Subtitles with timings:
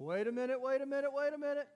[0.00, 1.66] Wait a minute, wait a minute, wait a minute.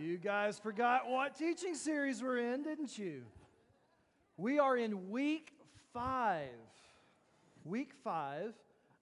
[0.00, 3.24] You guys forgot what teaching series we're in, didn't you?
[4.38, 5.52] We are in week
[5.92, 6.48] five.
[7.62, 8.54] Week five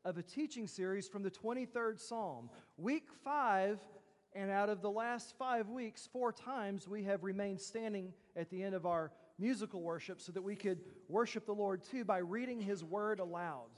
[0.05, 2.51] of a teaching series from the 23rd Psalm.
[2.79, 3.79] Week five,
[4.35, 8.61] and out of the last five weeks, four times we have remained standing at the
[8.61, 12.61] end of our musical worship so that we could worship the Lord too by reading
[12.61, 13.69] His Word aloud.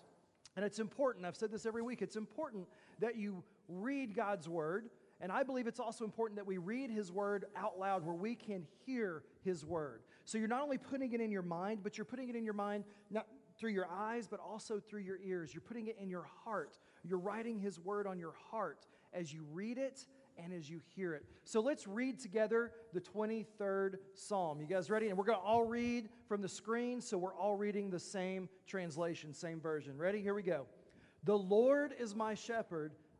[0.56, 2.66] And it's important, I've said this every week, it's important
[3.00, 4.90] that you read God's Word.
[5.20, 8.34] And I believe it's also important that we read His Word out loud where we
[8.34, 10.02] can hear His Word.
[10.24, 12.54] So you're not only putting it in your mind, but you're putting it in your
[12.54, 13.26] mind not
[13.58, 15.54] through your eyes, but also through your ears.
[15.54, 16.78] You're putting it in your heart.
[17.04, 20.06] You're writing His Word on your heart as you read it
[20.36, 21.24] and as you hear it.
[21.44, 24.60] So let's read together the 23rd Psalm.
[24.60, 25.08] You guys ready?
[25.08, 28.48] And we're going to all read from the screen, so we're all reading the same
[28.66, 29.96] translation, same version.
[29.96, 30.20] Ready?
[30.20, 30.66] Here we go.
[31.24, 32.92] The Lord is my shepherd,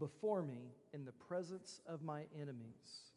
[0.00, 3.12] before me in the presence of my enemies.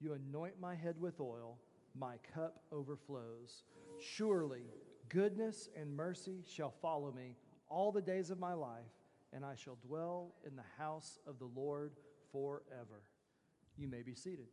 [0.00, 1.58] You anoint my head with oil,
[1.94, 3.62] my cup overflows.
[4.00, 4.64] Surely
[5.08, 7.36] goodness and mercy shall follow me
[7.70, 8.92] all the days of my life,
[9.32, 11.92] and I shall dwell in the house of the Lord
[12.32, 13.02] forever.
[13.76, 14.46] You may be seated.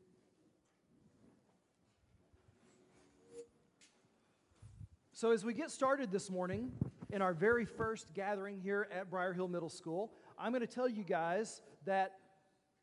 [5.13, 6.73] So, as we get started this morning
[7.09, 10.89] in our very first gathering here at Briar Hill Middle School, I'm going to tell
[10.89, 12.13] you guys that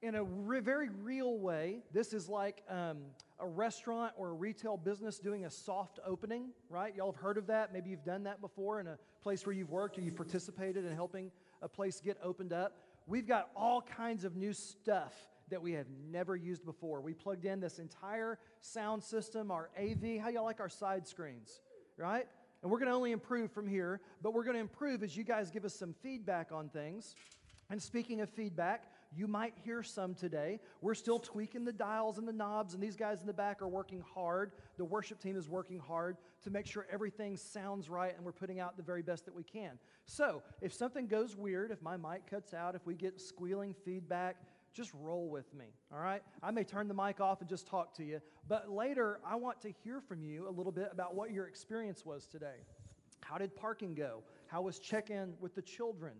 [0.02, 2.98] in a re- very real way, this is like um,
[3.38, 6.94] a restaurant or a retail business doing a soft opening, right?
[6.96, 7.72] Y'all have heard of that.
[7.72, 10.94] Maybe you've done that before in a place where you've worked or you've participated in
[10.94, 11.30] helping
[11.62, 12.78] a place get opened up.
[13.06, 15.14] We've got all kinds of new stuff
[15.50, 17.00] that we have never used before.
[17.00, 20.20] We plugged in this entire sound system, our AV.
[20.20, 21.60] How y'all like our side screens,
[21.96, 22.26] right?
[22.62, 25.24] And we're going to only improve from here, but we're going to improve as you
[25.24, 27.14] guys give us some feedback on things.
[27.72, 28.84] And speaking of feedback,
[29.16, 30.60] you might hear some today.
[30.82, 33.68] We're still tweaking the dials and the knobs, and these guys in the back are
[33.68, 34.52] working hard.
[34.76, 38.60] The worship team is working hard to make sure everything sounds right and we're putting
[38.60, 39.78] out the very best that we can.
[40.04, 44.36] So, if something goes weird, if my mic cuts out, if we get squealing feedback,
[44.74, 46.22] just roll with me, all right?
[46.42, 49.62] I may turn the mic off and just talk to you, but later I want
[49.62, 52.66] to hear from you a little bit about what your experience was today.
[53.22, 54.24] How did parking go?
[54.46, 56.12] How was check in with the children?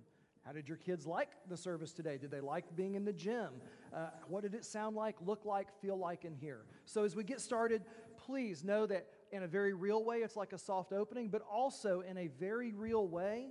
[0.44, 2.19] How did your kids like the service today?
[2.19, 3.50] Did they like being in the gym?
[3.94, 6.62] Uh, what did it sound like, look like, feel like in here?
[6.84, 7.82] So, as we get started,
[8.16, 12.00] please know that in a very real way, it's like a soft opening, but also
[12.00, 13.48] in a very real way,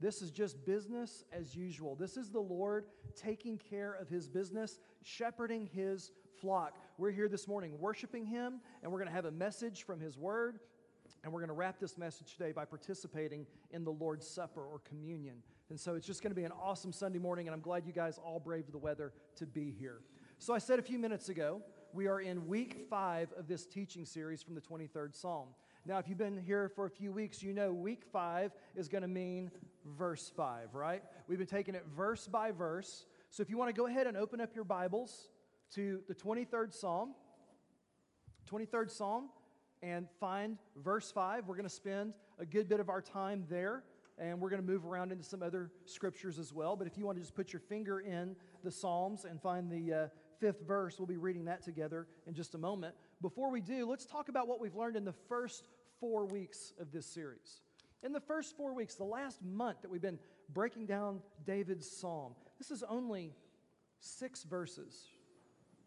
[0.00, 1.94] this is just business as usual.
[1.94, 2.86] This is the Lord
[3.16, 6.76] taking care of his business, shepherding his flock.
[6.98, 10.18] We're here this morning worshiping him, and we're going to have a message from his
[10.18, 10.58] word.
[11.22, 14.80] And we're going to wrap this message today by participating in the Lord's Supper or
[14.80, 15.36] communion.
[15.70, 17.92] And so it's just going to be an awesome Sunday morning, and I'm glad you
[17.92, 20.00] guys all braved the weather to be here.
[20.38, 24.04] So I said a few minutes ago, we are in week five of this teaching
[24.04, 25.48] series from the 23rd Psalm.
[25.86, 29.02] Now, if you've been here for a few weeks, you know week five is going
[29.02, 29.50] to mean
[29.96, 31.02] verse five, right?
[31.28, 33.06] We've been taking it verse by verse.
[33.30, 35.28] So if you want to go ahead and open up your Bibles
[35.74, 37.14] to the 23rd Psalm,
[38.50, 39.28] 23rd Psalm,
[39.82, 41.46] and find verse 5.
[41.46, 43.84] We're going to spend a good bit of our time there,
[44.18, 46.76] and we're going to move around into some other scriptures as well.
[46.76, 49.92] But if you want to just put your finger in the Psalms and find the
[49.92, 50.06] uh,
[50.40, 52.94] fifth verse, we'll be reading that together in just a moment.
[53.20, 55.68] Before we do, let's talk about what we've learned in the first
[56.00, 57.60] four weeks of this series.
[58.02, 60.18] In the first four weeks, the last month that we've been
[60.52, 63.32] breaking down David's psalm, this is only
[64.00, 65.08] six verses.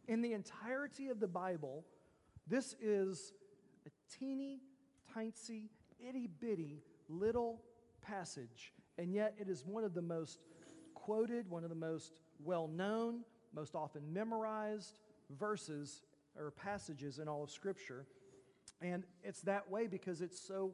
[0.07, 1.85] In the entirety of the Bible,
[2.47, 3.33] this is
[3.85, 4.61] a teeny,
[5.13, 5.69] tiny,
[5.99, 7.61] itty bitty little
[8.07, 10.39] passage, and yet it is one of the most
[10.93, 13.21] quoted, one of the most well known,
[13.53, 14.99] most often memorized
[15.39, 16.01] verses
[16.37, 18.05] or passages in all of Scripture.
[18.81, 20.73] And it's that way because it's so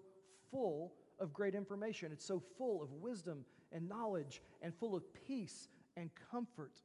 [0.52, 2.12] full of great information.
[2.12, 6.82] It's so full of wisdom and knowledge and full of peace and comfort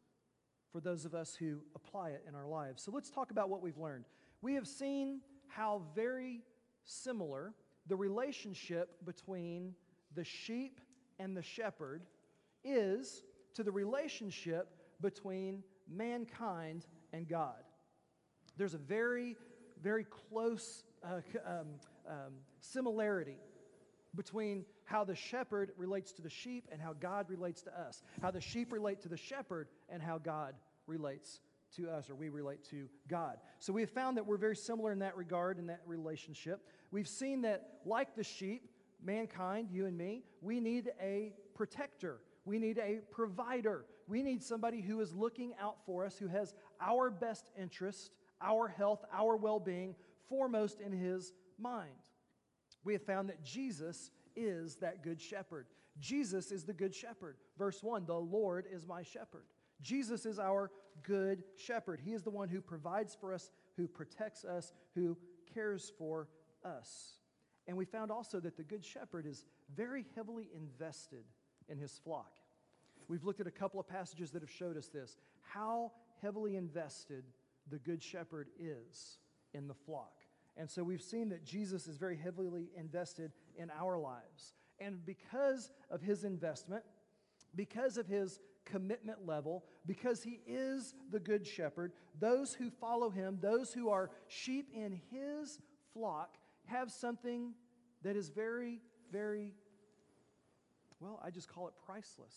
[0.72, 2.82] for those of us who apply it in our lives.
[2.82, 4.04] So let's talk about what we've learned.
[4.42, 6.42] We have seen how very
[6.84, 7.54] similar
[7.86, 9.74] the relationship between
[10.14, 10.80] the sheep
[11.18, 12.02] and the shepherd
[12.64, 13.22] is
[13.54, 14.68] to the relationship
[15.00, 17.62] between mankind and God.
[18.56, 19.36] there's a very,
[19.82, 21.66] very close uh, um,
[22.08, 23.38] um, similarity
[24.14, 28.30] between how the shepherd relates to the sheep and how God relates to us, how
[28.30, 30.54] the sheep relate to the shepherd and how God
[30.86, 31.40] relates
[31.76, 33.36] to us or we relate to God.
[33.58, 36.66] So we have found that we're very similar in that regard, in that relationship.
[36.90, 38.67] We've seen that, like the sheep,
[39.02, 42.20] mankind, you and me, we need a protector.
[42.44, 43.84] We need a provider.
[44.06, 48.68] We need somebody who is looking out for us, who has our best interest, our
[48.68, 49.94] health, our well being
[50.28, 51.90] foremost in his mind.
[52.84, 55.66] We have found that Jesus is that good shepherd.
[55.98, 57.36] Jesus is the good shepherd.
[57.58, 59.44] Verse 1 The Lord is my shepherd.
[59.80, 60.70] Jesus is our
[61.02, 62.00] good shepherd.
[62.02, 65.16] He is the one who provides for us, who protects us, who
[65.52, 66.28] cares for
[66.64, 67.18] us.
[67.68, 69.44] And we found also that the good shepherd is
[69.76, 71.24] very heavily invested
[71.68, 72.32] in his flock.
[73.08, 77.24] We've looked at a couple of passages that have showed us this how heavily invested
[77.70, 79.18] the good shepherd is
[79.52, 80.12] in the flock.
[80.56, 84.54] And so we've seen that Jesus is very heavily invested in our lives.
[84.80, 86.82] And because of his investment,
[87.54, 93.38] because of his commitment level, because he is the good shepherd, those who follow him,
[93.40, 95.60] those who are sheep in his
[95.92, 96.36] flock,
[96.68, 97.54] have something
[98.02, 98.80] that is very,
[99.12, 99.54] very,
[101.00, 102.34] well, I just call it priceless.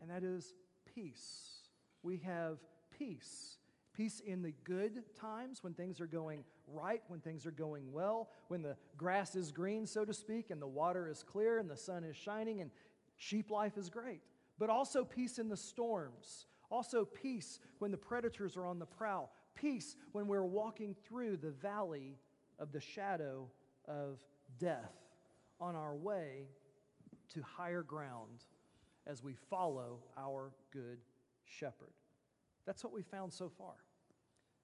[0.00, 0.54] And that is
[0.94, 1.68] peace.
[2.02, 2.58] We have
[2.96, 3.58] peace.
[3.94, 8.30] Peace in the good times when things are going right, when things are going well,
[8.48, 11.76] when the grass is green, so to speak, and the water is clear and the
[11.76, 12.70] sun is shining and
[13.16, 14.22] sheep life is great.
[14.58, 16.46] But also peace in the storms.
[16.70, 19.30] Also peace when the predators are on the prowl.
[19.54, 22.16] Peace when we're walking through the valley
[22.58, 23.48] of the shadow
[23.86, 24.18] of
[24.58, 24.92] death
[25.60, 26.48] on our way
[27.34, 28.44] to higher ground
[29.06, 30.98] as we follow our good
[31.44, 31.92] shepherd.
[32.66, 33.74] That's what we found so far.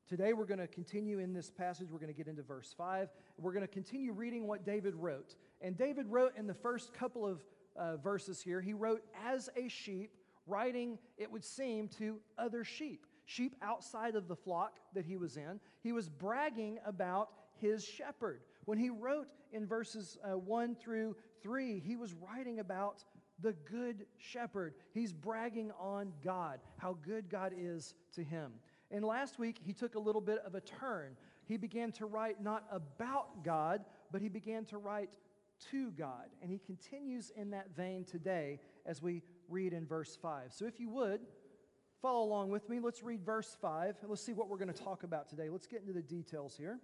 [0.09, 1.89] Today, we're going to continue in this passage.
[1.91, 3.11] We're going to get into verse 5.
[3.37, 5.35] We're going to continue reading what David wrote.
[5.61, 7.41] And David wrote in the first couple of
[7.77, 10.13] uh, verses here, he wrote, as a sheep,
[10.47, 15.37] writing, it would seem, to other sheep, sheep outside of the flock that he was
[15.37, 15.61] in.
[15.83, 17.29] He was bragging about
[17.61, 18.41] his shepherd.
[18.65, 23.05] When he wrote in verses uh, 1 through 3, he was writing about
[23.41, 24.75] the good shepherd.
[24.93, 28.53] He's bragging on God, how good God is to him.
[28.91, 31.17] And last week, he took a little bit of a turn.
[31.45, 35.17] He began to write not about God, but he began to write
[35.71, 36.27] to God.
[36.43, 40.53] And he continues in that vein today as we read in verse 5.
[40.53, 41.21] So if you would,
[42.01, 42.81] follow along with me.
[42.81, 45.49] Let's read verse 5 and let's see what we're going to talk about today.
[45.49, 46.79] Let's get into the details here.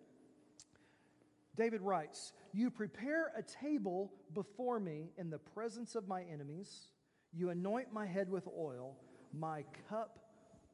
[1.57, 6.89] David writes, You prepare a table before me in the presence of my enemies.
[7.33, 8.97] You anoint my head with oil.
[9.33, 10.19] My cup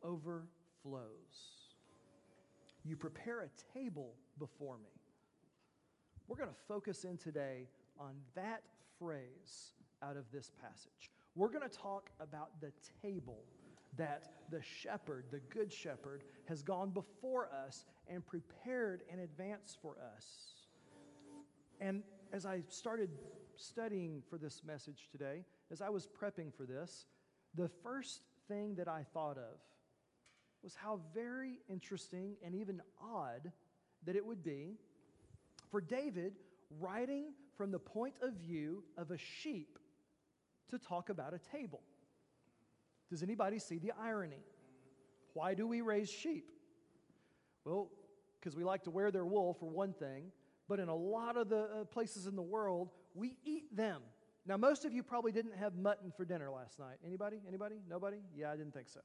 [0.03, 0.47] overflows.
[2.85, 4.91] You prepare a table before me.
[6.29, 7.69] We're going to focus in today
[7.99, 8.63] on that
[8.99, 9.73] phrase
[10.03, 11.11] out of this passage.
[11.35, 12.73] We're going to talk about the
[13.03, 13.45] table
[13.97, 19.97] that the shepherd, the good shepherd, has gone before us and prepared in advance for
[20.17, 20.60] us.
[21.81, 23.11] And as I started
[23.57, 27.07] studying for this message today, as I was prepping for this,
[27.55, 29.59] the first thing that I thought of
[30.63, 33.51] was how very interesting and even odd
[34.05, 34.77] that it would be
[35.71, 36.35] for David
[36.79, 39.79] writing from the point of view of a sheep
[40.71, 41.81] to talk about a table.
[43.09, 44.45] Does anybody see the irony?
[45.33, 46.51] Why do we raise sheep?
[47.65, 47.89] Well,
[48.39, 50.33] because we like to wear their wool, for one thing,
[50.71, 54.01] but in a lot of the uh, places in the world, we eat them.
[54.47, 56.97] Now, most of you probably didn't have mutton for dinner last night.
[57.05, 57.39] Anybody?
[57.49, 57.75] Anybody?
[57.91, 58.19] Nobody?
[58.37, 59.01] Yeah, I didn't think so.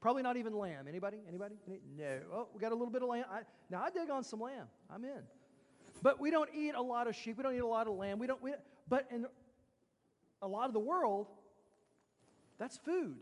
[0.00, 0.88] Probably not even lamb.
[0.88, 1.18] Anybody?
[1.28, 1.56] Anybody?
[1.68, 1.80] Any?
[1.94, 2.20] No.
[2.32, 3.26] Oh, we got a little bit of lamb.
[3.30, 4.66] I, now I dig on some lamb.
[4.88, 5.20] I'm in.
[6.02, 7.36] But we don't eat a lot of sheep.
[7.36, 8.18] We don't eat a lot of lamb.
[8.18, 8.42] We don't.
[8.42, 8.54] We,
[8.88, 9.26] but in
[10.40, 11.26] a lot of the world,
[12.58, 13.16] that's food.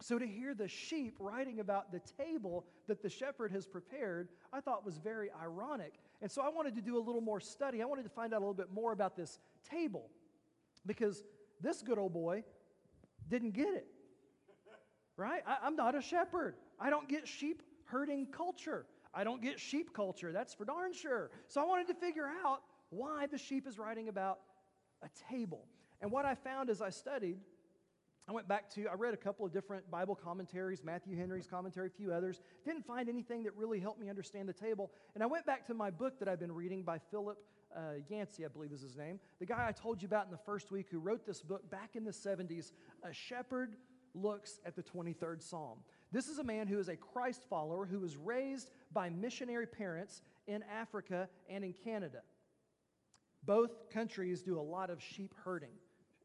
[0.00, 4.60] So to hear the sheep writing about the table that the shepherd has prepared, I
[4.60, 5.94] thought was very ironic.
[6.22, 7.82] And so I wanted to do a little more study.
[7.82, 10.08] I wanted to find out a little bit more about this table
[10.86, 11.24] because
[11.60, 12.44] this good old boy
[13.28, 13.86] didn't get it.
[15.16, 15.42] Right?
[15.46, 16.54] I, am not a shepherd.
[16.78, 18.86] I don't get sheep herding culture.
[19.12, 20.30] I don't get sheep culture.
[20.30, 21.30] That's for darn sure.
[21.48, 24.38] So I wanted to figure out why the sheep is writing about
[25.02, 25.64] a table.
[26.00, 27.38] And what I found as I studied
[28.28, 31.86] I went back to, I read a couple of different Bible commentaries, Matthew Henry's commentary,
[31.86, 32.42] a few others.
[32.62, 34.90] Didn't find anything that really helped me understand the table.
[35.14, 37.38] And I went back to my book that I've been reading by Philip
[37.74, 39.18] uh, Yancey, I believe is his name.
[39.40, 41.90] The guy I told you about in the first week who wrote this book back
[41.94, 43.76] in the 70s, A Shepherd
[44.14, 45.78] Looks at the 23rd Psalm.
[46.12, 50.22] This is a man who is a Christ follower who was raised by missionary parents
[50.46, 52.22] in Africa and in Canada.
[53.44, 55.76] Both countries do a lot of sheep herding.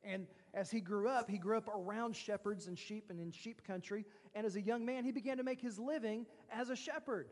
[0.03, 3.65] And as he grew up, he grew up around shepherds and sheep and in sheep
[3.65, 4.05] country.
[4.35, 7.27] And as a young man, he began to make his living as a shepherd.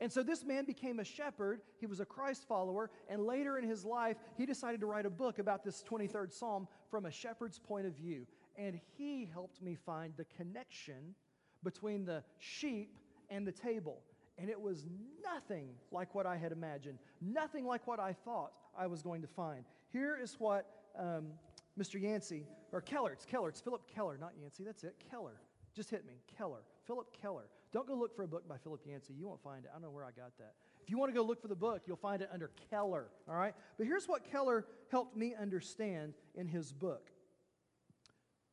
[0.00, 1.60] And so this man became a shepherd.
[1.80, 2.90] He was a Christ follower.
[3.08, 6.68] And later in his life, he decided to write a book about this 23rd Psalm
[6.90, 8.26] from a shepherd's point of view.
[8.56, 11.14] And he helped me find the connection
[11.62, 12.98] between the sheep
[13.30, 14.02] and the table.
[14.38, 14.84] And it was
[15.24, 19.28] nothing like what I had imagined, nothing like what I thought I was going to
[19.28, 19.64] find.
[19.92, 20.66] Here is what
[20.98, 21.28] um,
[21.78, 22.00] Mr.
[22.00, 25.40] Yancey, or Keller, it's Keller, it's Phillip Keller, not Yancey, that's it, Keller.
[25.74, 27.48] Just hit me, Keller, Phillip Keller.
[27.72, 29.12] Don't go look for a book by Philip Yancey.
[29.12, 29.70] You won't find it.
[29.70, 30.54] I don't know where I got that.
[30.82, 33.34] If you want to go look for the book, you'll find it under Keller, all
[33.34, 33.54] right?
[33.76, 37.10] But here's what Keller helped me understand in his book.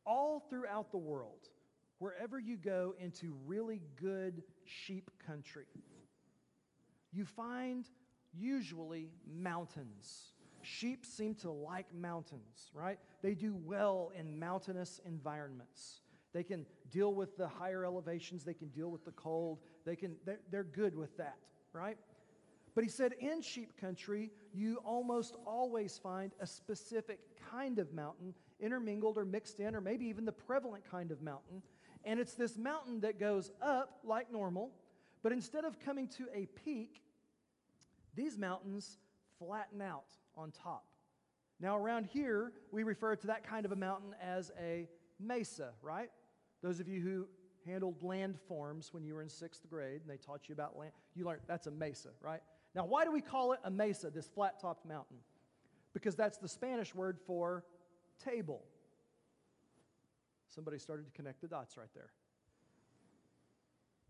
[0.06, 1.48] All throughout the world,
[2.00, 5.68] wherever you go into really good sheep country,
[7.14, 7.86] you find
[8.34, 10.33] usually mountains.
[10.64, 12.98] Sheep seem to like mountains, right?
[13.22, 16.02] They do well in mountainous environments.
[16.34, 20.16] They can deal with the higher elevations, they can deal with the cold, they can,
[20.26, 21.38] they're, they're good with that,
[21.74, 21.98] right?
[22.76, 27.20] But he said in sheep country, you almost always find a specific
[27.52, 31.62] kind of mountain intermingled or mixed in, or maybe even the prevalent kind of mountain.
[32.04, 34.72] And it's this mountain that goes up like normal,
[35.22, 37.04] but instead of coming to a peak,
[38.16, 38.98] these mountains
[39.38, 40.86] flatten out on top.
[41.60, 44.88] Now, around here, we refer to that kind of a mountain as a
[45.20, 46.10] mesa, right?
[46.62, 47.28] Those of you who
[47.66, 51.26] handled landforms when you were in sixth grade and they taught you about land, you
[51.26, 52.42] learned that's a mesa, right?
[52.76, 55.18] Now, why do we call it a mesa, this flat topped mountain?
[55.94, 57.64] Because that's the Spanish word for
[58.24, 58.64] table.
[60.50, 62.12] Somebody started to connect the dots right there.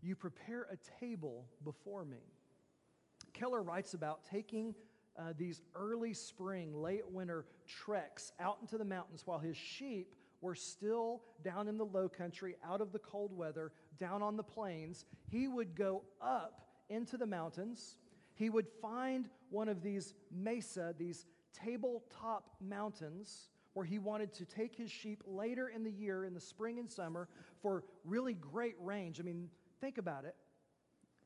[0.01, 2.17] You prepare a table before me.
[3.33, 4.75] Keller writes about taking
[5.17, 10.55] uh, these early spring, late winter treks out into the mountains while his sheep were
[10.55, 15.05] still down in the low country, out of the cold weather, down on the plains.
[15.29, 17.97] He would go up into the mountains.
[18.35, 24.75] He would find one of these mesa, these tabletop mountains, where he wanted to take
[24.75, 27.29] his sheep later in the year, in the spring and summer,
[27.61, 29.19] for really great range.
[29.19, 30.35] I mean, think about it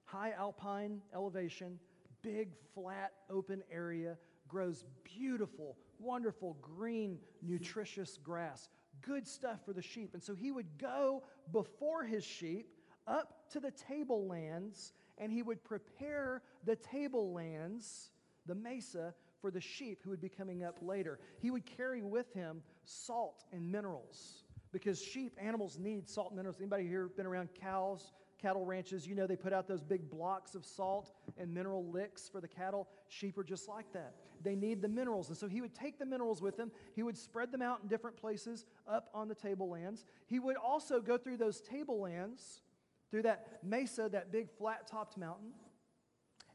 [0.08, 1.78] high alpine elevation,
[2.22, 8.70] big, flat, open area, grows beautiful, wonderful, green, nutritious grass.
[9.02, 10.12] Good stuff for the sheep.
[10.14, 12.70] And so he would go before his sheep
[13.06, 18.12] up to the tablelands and he would prepare the tablelands,
[18.46, 21.20] the mesa, for the sheep who would be coming up later.
[21.40, 26.60] He would carry with him salt and minerals because sheep, animals need salt and minerals.
[26.60, 29.08] Anybody here been around cows, cattle ranches?
[29.08, 32.48] You know they put out those big blocks of salt and mineral licks for the
[32.48, 32.88] cattle.
[33.08, 34.16] Sheep are just like that.
[34.44, 35.30] They need the minerals.
[35.30, 36.72] And so he would take the minerals with him.
[36.96, 40.06] He would spread them out in different places up on the tablelands.
[40.26, 42.62] He would also go through those tablelands,
[43.10, 45.52] through that mesa, that big flat topped mountain,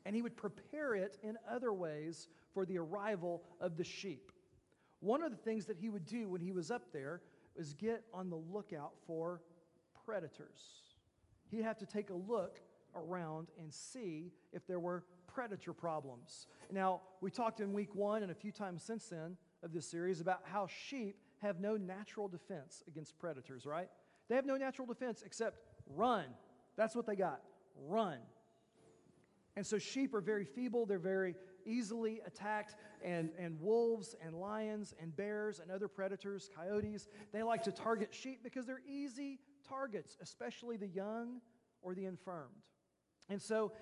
[0.04, 4.32] and he would prepare it in other ways for the arrival of the sheep.
[5.00, 7.22] One of the things that he would do when he was up there
[7.56, 9.42] was get on the lookout for
[10.04, 10.91] predators.
[11.52, 12.61] He'd have to take a look
[12.97, 16.47] around and see if there were predator problems.
[16.71, 20.21] Now, we talked in week one and a few times since then of this series
[20.21, 23.88] about how sheep have no natural defense against predators, right?
[24.28, 25.61] They have no natural defense except
[25.94, 26.25] run.
[26.76, 27.42] That's what they got
[27.87, 28.18] run.
[29.54, 31.35] And so sheep are very feeble, they're very
[31.66, 37.62] easily attacked, and, and wolves and lions and bears and other predators, coyotes, they like
[37.64, 39.38] to target sheep because they're easy
[39.69, 41.40] targets, especially the young
[41.83, 42.50] or the infirmed.
[43.28, 43.73] And so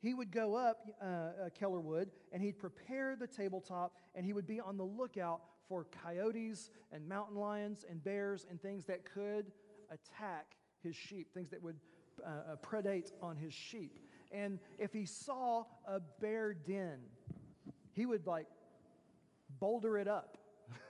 [0.00, 4.32] he would go up, uh, uh, Keller would, and he'd prepare the tabletop, and he
[4.32, 9.04] would be on the lookout for coyotes and mountain lions and bears and things that
[9.04, 9.52] could
[9.90, 11.76] attack his sheep, things that would
[12.24, 13.98] uh, uh predate on his sheep.
[14.30, 16.98] And if he saw a bear den,
[17.92, 18.46] he would like
[19.58, 20.38] boulder it up.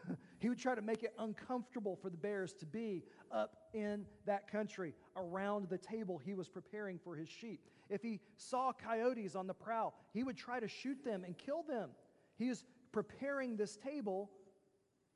[0.41, 4.51] he would try to make it uncomfortable for the bears to be up in that
[4.51, 7.61] country around the table he was preparing for his sheep.
[7.89, 11.63] If he saw coyotes on the prowl, he would try to shoot them and kill
[11.63, 11.91] them.
[12.37, 14.31] He is preparing this table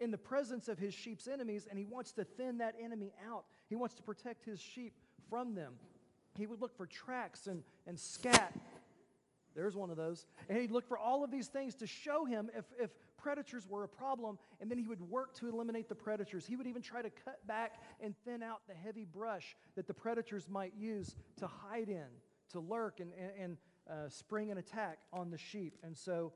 [0.01, 3.45] in the presence of his sheep's enemies, and he wants to thin that enemy out.
[3.69, 4.95] He wants to protect his sheep
[5.31, 5.75] from them.
[6.37, 8.59] He would look for tracks and, and scat.
[9.55, 10.27] There's one of those.
[10.49, 12.91] And he'd look for all of these things to show him if, if
[13.23, 16.45] predators were a problem, and then he would work to eliminate the predators.
[16.45, 19.95] He would even try to cut back and thin out the heavy brush that the
[19.95, 22.09] predators might use to hide in,
[22.51, 23.57] to lurk and, and,
[23.89, 25.79] uh, spring an attack on the sheep.
[25.83, 26.33] And so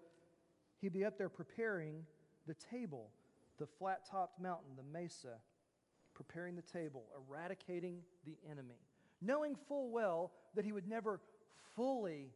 [0.81, 2.05] he'd be up there preparing
[2.47, 3.11] the table,
[3.59, 5.39] the flat topped mountain, the mesa,
[6.15, 8.81] preparing the table, eradicating the enemy,
[9.21, 11.21] knowing full well that he would never
[11.75, 12.33] fully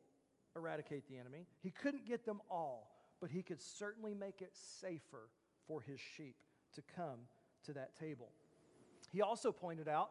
[0.57, 1.47] eradicate the enemy.
[1.63, 5.29] He couldn't get them all, but he could certainly make it safer
[5.67, 6.37] for his sheep
[6.75, 7.21] to come
[7.65, 8.31] to that table.
[9.13, 10.11] He also pointed out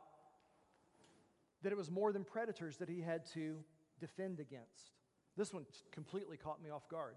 [1.63, 3.57] that it was more than predators that he had to
[3.99, 4.93] defend against.
[5.35, 7.15] This one completely caught me off guard.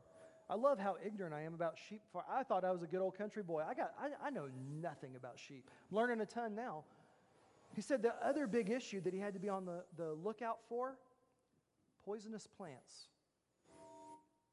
[0.51, 2.03] I love how ignorant I am about sheep.
[2.31, 3.63] I thought I was a good old country boy.
[3.69, 4.49] I, got, I, I know
[4.81, 5.71] nothing about sheep.
[5.91, 6.85] I'm learning a ton now.
[7.75, 10.59] He said the other big issue that he had to be on the, the lookout
[10.69, 10.99] for
[12.05, 13.07] poisonous plants.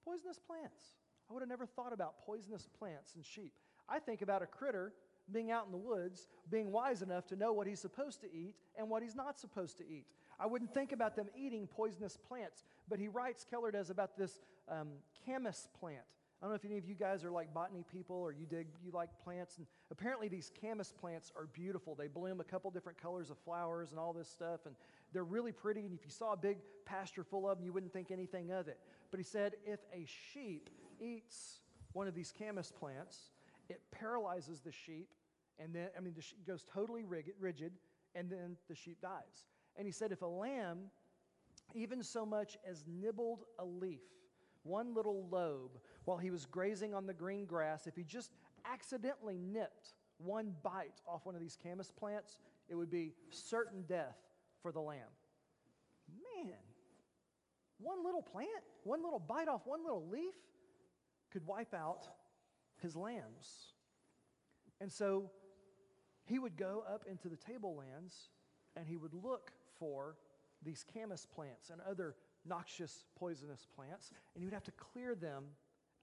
[0.05, 0.83] Poisonous plants.
[1.29, 3.53] I would have never thought about poisonous plants and sheep.
[3.87, 4.93] I think about a critter
[5.31, 8.55] being out in the woods, being wise enough to know what he's supposed to eat
[8.77, 10.05] and what he's not supposed to eat.
[10.39, 14.39] I wouldn't think about them eating poisonous plants, but he writes, Keller does, about this
[14.69, 14.87] um,
[15.25, 16.01] camas plant.
[16.41, 18.67] I don't know if any of you guys are like botany people or you dig,
[18.81, 19.57] you like plants.
[19.57, 21.95] And apparently, these camas plants are beautiful.
[21.95, 24.61] They bloom a couple different colors of flowers and all this stuff.
[24.65, 24.73] And
[25.11, 25.81] they're really pretty.
[25.81, 28.69] And if you saw a big pasture full of them, you wouldn't think anything of
[28.69, 28.79] it.
[29.11, 30.69] But he said if a sheep
[31.01, 31.59] eats
[31.93, 33.31] one of these camas plants,
[33.69, 35.09] it paralyzes the sheep.
[35.59, 37.73] And then, I mean, the sheep goes totally rigid,
[38.15, 39.45] and then the sheep dies.
[39.77, 40.89] And he said if a lamb
[41.75, 44.01] even so much as nibbled a leaf,
[44.63, 48.31] one little lobe, while he was grazing on the green grass, if he just
[48.65, 54.17] accidentally nipped one bite off one of these camas plants, it would be certain death
[54.61, 54.99] for the lamb.
[56.09, 56.53] Man,
[57.77, 58.49] one little plant,
[58.83, 60.33] one little bite off one little leaf
[61.31, 62.07] could wipe out
[62.81, 63.73] his lambs.
[64.81, 65.29] And so
[66.25, 68.29] he would go up into the tablelands
[68.75, 70.15] and he would look for
[70.63, 75.43] these camas plants and other noxious, poisonous plants, and you'd have to clear them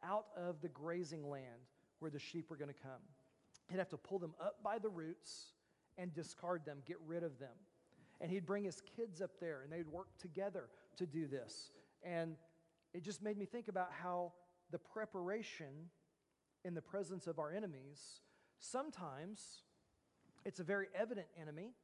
[0.05, 3.01] out of the grazing land where the sheep were going to come.
[3.71, 5.53] He'd have to pull them up by the roots
[5.99, 7.55] and discard them, get rid of them.
[8.21, 11.71] And he'd bring his kids up there, and they'd work together to do this.
[12.03, 12.37] And
[12.95, 14.33] it just made me think about how
[14.71, 15.91] the preparation
[16.65, 18.21] in the presence of our enemies,
[18.59, 19.63] sometimes
[20.45, 21.75] it's a very evident enemy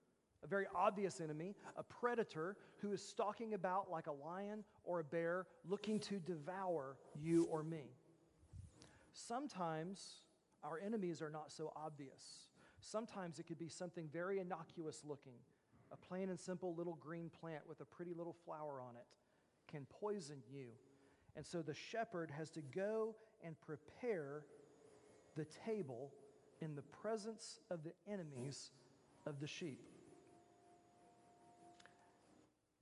[0.43, 5.05] a very obvious enemy, a predator who is stalking about like a lion or a
[5.05, 7.85] bear looking to devour you or me.
[9.13, 10.23] Sometimes
[10.65, 12.49] our enemies are not so obvious.
[12.81, 15.39] Sometimes it could be something very innocuous looking.
[15.93, 19.07] A plain and simple little green plant with a pretty little flower on it
[19.71, 20.69] can poison you.
[21.37, 23.15] And so the shepherd has to go
[23.45, 24.45] and prepare
[25.37, 26.13] the table
[26.61, 28.71] in the presence of the enemies
[29.27, 29.81] of the sheep.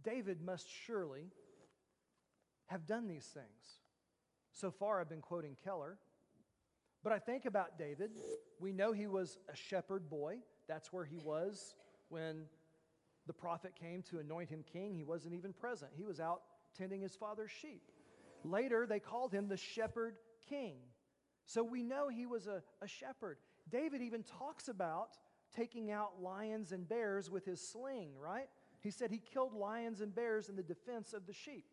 [0.03, 1.31] David must surely
[2.67, 3.81] have done these things.
[4.53, 5.99] So far, I've been quoting Keller.
[7.03, 8.11] But I think about David.
[8.59, 10.39] We know he was a shepherd boy.
[10.69, 11.75] That's where he was
[12.09, 12.45] when
[13.27, 14.95] the prophet came to anoint him king.
[14.95, 16.43] He wasn't even present, he was out
[16.77, 17.83] tending his father's sheep.
[18.45, 20.17] Later, they called him the shepherd
[20.49, 20.77] king.
[21.47, 23.39] So we know he was a, a shepherd.
[23.71, 25.17] David even talks about
[25.55, 28.49] taking out lions and bears with his sling, right?
[28.83, 31.67] He said he killed lions and bears in the defense of the sheep.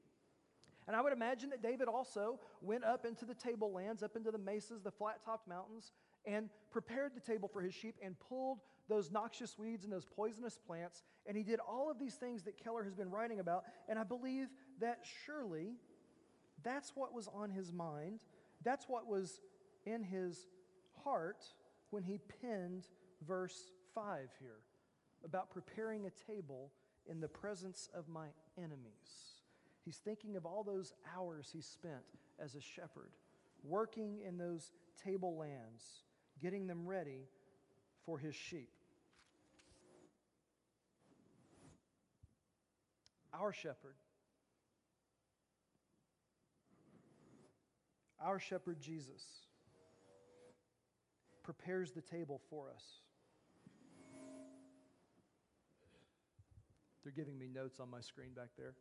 [0.88, 4.38] And I would imagine that David also went up into the tablelands, up into the
[4.38, 5.92] mesas, the flat topped mountains,
[6.26, 10.58] and prepared the table for his sheep and pulled those noxious weeds and those poisonous
[10.58, 11.04] plants.
[11.26, 13.66] And he did all of these things that Keller has been writing about.
[13.90, 14.48] And I believe
[14.80, 15.76] that surely
[16.64, 18.20] that's what was on his mind.
[18.64, 19.40] That's what was
[19.86, 20.48] in his
[21.04, 21.44] heart
[21.90, 22.88] when he penned
[23.26, 24.60] verse 5 here
[25.24, 26.72] about preparing a table
[27.10, 29.42] in the presence of my enemies.
[29.84, 32.04] He's thinking of all those hours he spent
[32.40, 33.12] as a shepherd,
[33.64, 34.72] working in those
[35.04, 36.04] tablelands,
[36.42, 37.28] getting them ready
[38.06, 38.70] for his sheep.
[43.34, 43.96] Our shepherd,
[48.28, 49.24] our shepherd Jesus,
[51.44, 52.84] prepares the table for us.
[57.04, 58.74] They're giving me notes on my screen back there.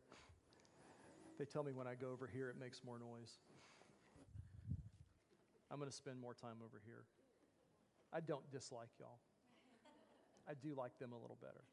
[1.39, 3.31] They tell me when I go over here, it makes more noise.
[5.71, 7.05] I'm going to spend more time over here.
[8.11, 9.19] I don't dislike y'all,
[10.49, 11.63] I do like them a little better.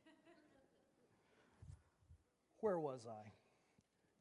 [2.60, 3.43] Where was I?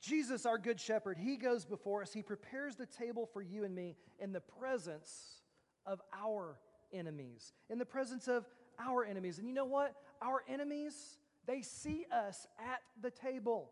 [0.04, 2.12] Jesus, our good shepherd, he goes before us.
[2.12, 5.40] He prepares the table for you and me in the presence
[5.86, 6.60] of our
[6.92, 8.46] enemies, in the presence of
[8.78, 9.40] our enemies.
[9.40, 9.96] And you know what?
[10.22, 13.70] Our enemies, they see us at the table.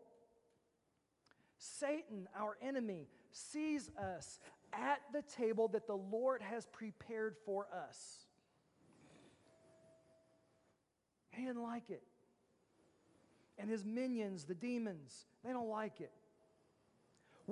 [1.58, 4.40] Satan, our enemy, sees us
[4.72, 8.24] at the table that the Lord has prepared for us.
[11.30, 12.02] He didn't like it.
[13.58, 16.10] And his minions, the demons, they don't like it.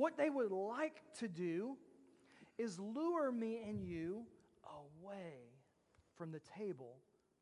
[0.00, 1.76] What they would like to do
[2.56, 4.22] is lure me and you
[4.64, 5.34] away
[6.16, 6.96] from the table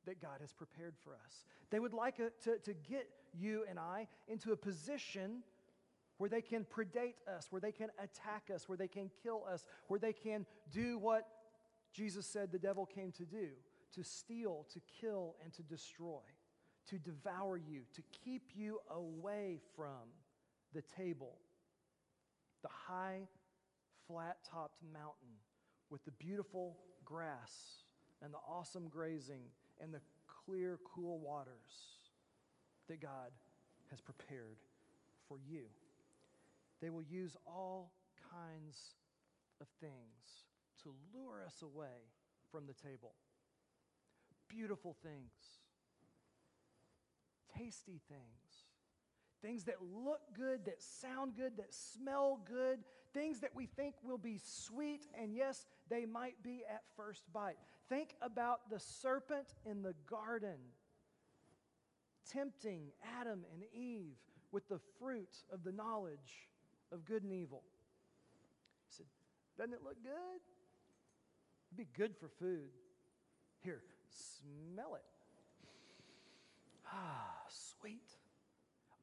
[0.07, 1.45] that God has prepared for us.
[1.71, 5.45] They would like a, to, to get you and I into a position
[6.17, 9.65] where they can predate us, where they can attack us, where they can kill us,
[9.87, 11.29] where they can do what
[11.93, 13.51] Jesus said the devil came to do
[13.95, 16.23] to steal, to kill, and to destroy,
[16.89, 20.11] to devour you, to keep you away from
[20.75, 21.39] the table,
[22.63, 23.29] the high,
[24.07, 25.37] flat topped mountain
[25.91, 27.85] with the beautiful grass
[28.23, 29.43] and the awesome grazing
[29.81, 30.01] and the
[30.45, 31.99] clear, cool waters
[32.89, 33.31] that God
[33.91, 34.57] has prepared
[35.29, 35.65] for you.
[36.81, 37.93] They will use all
[38.33, 38.95] kinds
[39.61, 40.45] of things
[40.83, 42.07] to lure us away
[42.51, 43.15] from the table.
[44.49, 45.33] Beautiful things,
[47.57, 48.68] tasty things,
[49.43, 52.81] things that look good, that sound good, that smell good,
[53.15, 57.57] things that we think will be sweet, and yes, they might be at first bite.
[57.89, 60.59] Think about the serpent in the garden
[62.31, 64.17] tempting Adam and Eve
[64.53, 66.49] with the fruit of the knowledge
[66.93, 67.63] of good and evil.
[68.89, 69.07] He said,
[69.57, 70.41] Doesn't it look good?
[71.69, 72.71] It'd be good for food.
[73.61, 75.03] Here, smell it.
[76.91, 78.09] Ah, sweet.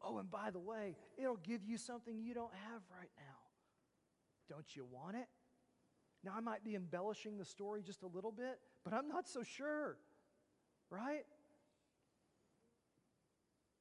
[0.06, 3.38] Oh, and by the way, it'll give you something you don't have right now.
[4.48, 5.28] Don't you want it?
[6.24, 9.42] Now, I might be embellishing the story just a little bit, but I'm not so
[9.42, 9.98] sure,
[10.92, 11.26] right?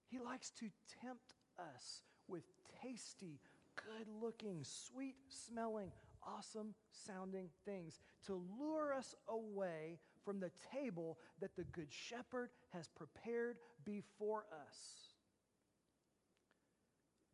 [0.09, 0.71] He likes to
[1.03, 2.45] tempt us with
[2.83, 3.41] tasty,
[3.77, 5.91] good looking, sweet smelling,
[6.27, 6.75] awesome
[7.07, 13.57] sounding things to lure us away from the table that the Good Shepherd has prepared
[13.85, 15.04] before us.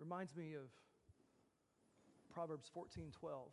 [0.01, 0.73] Reminds me of
[2.33, 3.53] Proverbs 14 12.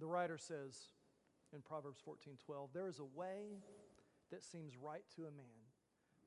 [0.00, 0.88] The writer says
[1.52, 3.60] in Proverbs 14 12, there is a way
[4.32, 5.60] that seems right to a man,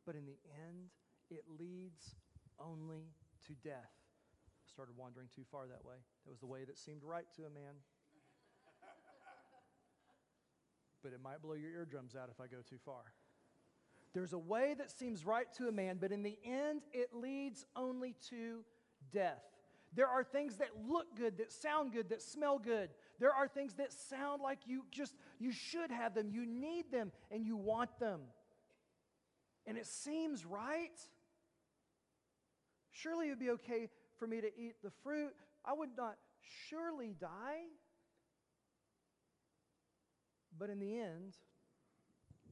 [0.05, 0.37] but in the
[0.69, 0.93] end,
[1.31, 2.13] it leads
[2.59, 3.09] only
[3.47, 3.97] to death.
[4.61, 5.97] I started wandering too far that way.
[6.25, 7.81] That was the way that seemed right to a man.
[11.01, 13.13] but it might blow your eardrums out if I go too far.
[14.13, 17.65] There's a way that seems right to a man, but in the end, it leads
[17.75, 18.63] only to
[19.13, 19.43] death.
[19.93, 22.89] There are things that look good, that sound good, that smell good.
[23.19, 27.11] There are things that sound like you just, you should have them, you need them,
[27.29, 28.21] and you want them.
[29.67, 30.97] And it seems right.
[32.91, 35.33] Surely it would be okay for me to eat the fruit.
[35.65, 36.15] I would not
[36.69, 37.63] surely die.
[40.57, 41.35] But in the end,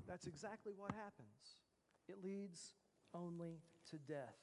[0.09, 1.61] that's exactly what happens.
[2.07, 2.73] It leads
[3.13, 4.35] only to death.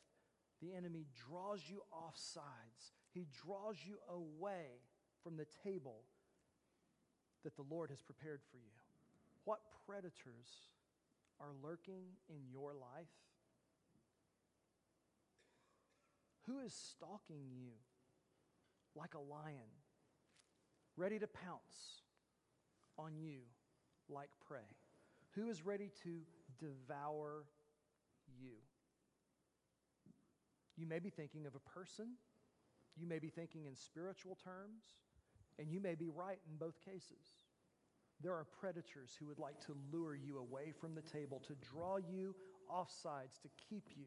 [0.63, 4.81] The enemy draws you off sides, he draws you away
[5.23, 6.05] from the table
[7.43, 8.73] that the Lord has prepared for you.
[9.45, 10.71] What predators
[11.41, 13.09] are lurking in your life?
[16.47, 17.73] Who is stalking you
[18.95, 19.71] like a lion,
[20.97, 22.03] ready to pounce
[22.99, 23.41] on you
[24.09, 24.61] like prey?
[25.37, 26.21] Who is ready to
[26.59, 27.45] devour
[28.41, 28.53] you?
[30.77, 32.17] You may be thinking of a person,
[32.97, 34.83] you may be thinking in spiritual terms,
[35.59, 37.37] and you may be right in both cases.
[38.23, 41.99] There are predators who would like to lure you away from the table, to draw
[41.99, 42.35] you
[42.71, 44.07] off sides, to keep you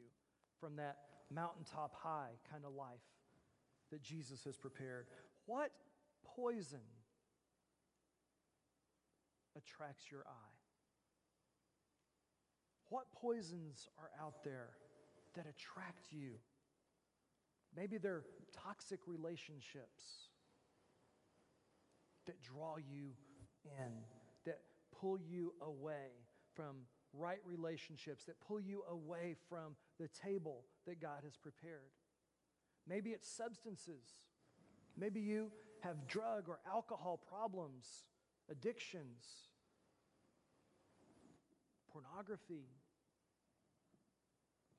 [0.60, 0.98] from that
[1.32, 3.06] mountaintop high kind of life
[3.92, 5.06] that Jesus has prepared.
[5.46, 5.72] What
[6.36, 6.80] poison
[9.56, 10.59] attracts your eye?
[12.89, 14.69] What poisons are out there
[15.36, 16.34] that attract you?
[17.75, 18.23] Maybe they're
[18.63, 20.30] toxic relationships
[22.25, 23.12] that draw you
[23.63, 23.91] in,
[24.45, 24.60] that
[24.99, 26.10] pull you away
[26.56, 26.78] from
[27.13, 31.91] right relationships, that pull you away from the table that God has prepared.
[32.88, 34.04] Maybe it's substances.
[34.97, 37.86] Maybe you have drug or alcohol problems,
[38.49, 39.48] addictions,
[41.91, 42.67] pornography.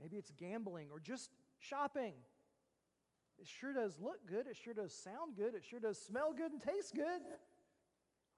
[0.00, 2.14] Maybe it's gambling or just shopping.
[3.38, 4.46] It sure does look good.
[4.46, 5.54] It sure does sound good.
[5.54, 7.20] It sure does smell good and taste good.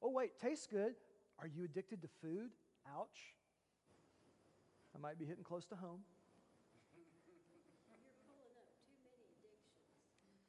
[0.02, 0.94] Oh, wait, tastes good.
[1.38, 2.50] Are you addicted to food?
[2.96, 3.36] Ouch.
[4.94, 6.00] I might be hitting close to home.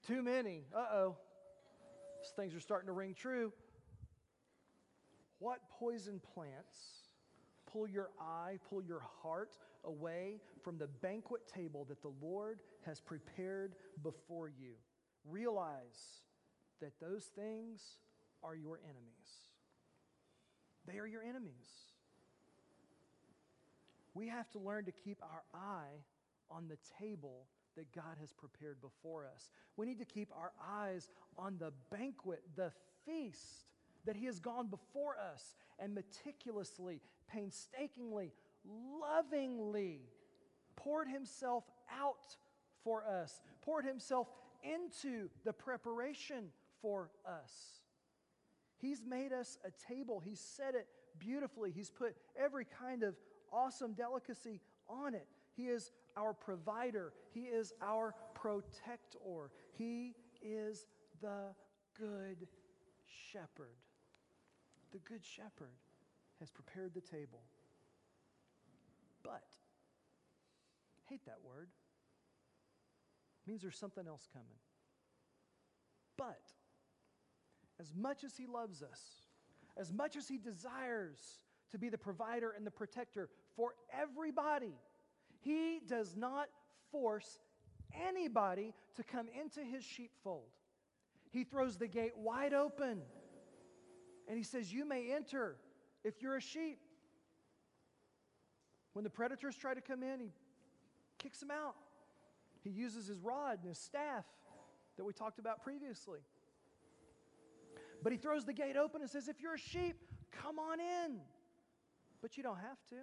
[0.06, 0.66] Too many.
[0.76, 1.18] Uh oh.
[2.36, 3.52] Things are starting to ring true.
[5.40, 7.03] What poison plants
[7.74, 13.02] pull your eye, pull your heart away from the banquet table that the Lord has
[13.02, 14.74] prepared before you?
[15.26, 16.22] Realize
[16.80, 17.82] that those things
[18.44, 19.50] are your enemies.
[20.86, 21.68] They are your enemies.
[24.14, 26.04] We have to learn to keep our eye
[26.52, 29.50] on the table that God has prepared before us.
[29.78, 32.72] We need to keep our eyes on the banquet, the
[33.06, 33.66] feast
[34.06, 38.32] that He has gone before us and meticulously, painstakingly,
[39.02, 40.02] lovingly
[40.76, 42.36] poured Himself out
[42.84, 44.28] for us, poured Himself
[44.64, 46.46] into the preparation
[46.82, 47.82] for us.
[48.78, 50.88] He's made us a table, He's set it
[51.20, 53.16] beautifully, He's put every kind of
[53.52, 54.60] awesome delicacy
[54.90, 55.28] on it.
[55.56, 60.86] He is our provider, He is our protector, He is
[61.22, 61.54] the
[61.98, 62.48] good
[63.32, 63.78] shepherd.
[64.92, 65.72] The good shepherd
[66.44, 67.40] has prepared the table.
[69.24, 69.46] But,
[71.10, 71.70] hate that word,
[73.48, 74.58] means there's something else coming.
[76.18, 76.42] But,
[77.80, 79.00] as much as He loves us,
[79.78, 81.18] as much as He desires
[81.72, 84.76] to be the provider and the protector for everybody,
[85.40, 86.50] He does not
[86.92, 87.40] force
[87.96, 90.50] anybody to come into His sheepfold.
[91.32, 93.02] He throws the gate wide open
[94.28, 95.56] and He says, You may enter
[96.04, 96.80] if you're a sheep.
[98.94, 100.32] When the predators try to come in, He
[101.18, 101.76] kicks them out.
[102.64, 104.26] He uses his rod and his staff
[104.98, 106.20] that we talked about previously.
[108.02, 109.98] But he throws the gate open and says, If you're a sheep,
[110.32, 111.20] come on in.
[112.22, 112.96] But you don't have to.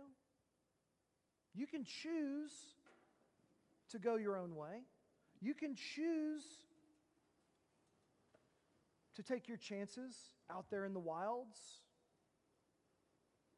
[1.54, 2.52] You can choose
[3.90, 4.84] to go your own way.
[5.40, 6.42] You can choose
[9.16, 10.16] to take your chances
[10.50, 11.58] out there in the wilds,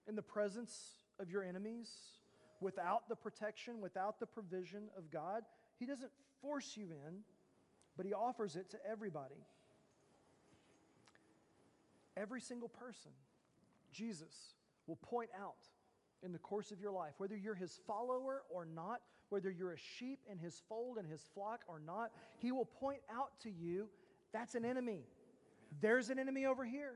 [0.08, 1.90] in the presence of your enemies,
[2.60, 5.42] without the protection, without the provision of God.
[5.78, 6.10] He doesn't
[6.40, 7.18] force you in,
[7.96, 9.46] but He offers it to everybody.
[12.16, 13.12] Every single person,
[13.92, 14.54] Jesus
[14.86, 15.68] will point out
[16.22, 19.78] in the course of your life, whether you're His follower or not, whether you're a
[19.78, 23.88] sheep in His fold and His flock or not, He will point out to you
[24.32, 25.04] that's an enemy.
[25.80, 26.94] There's an enemy over here.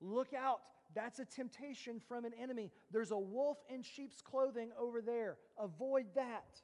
[0.00, 0.60] Look out.
[0.94, 2.70] That's a temptation from an enemy.
[2.90, 5.36] There's a wolf in sheep's clothing over there.
[5.58, 6.60] Avoid that.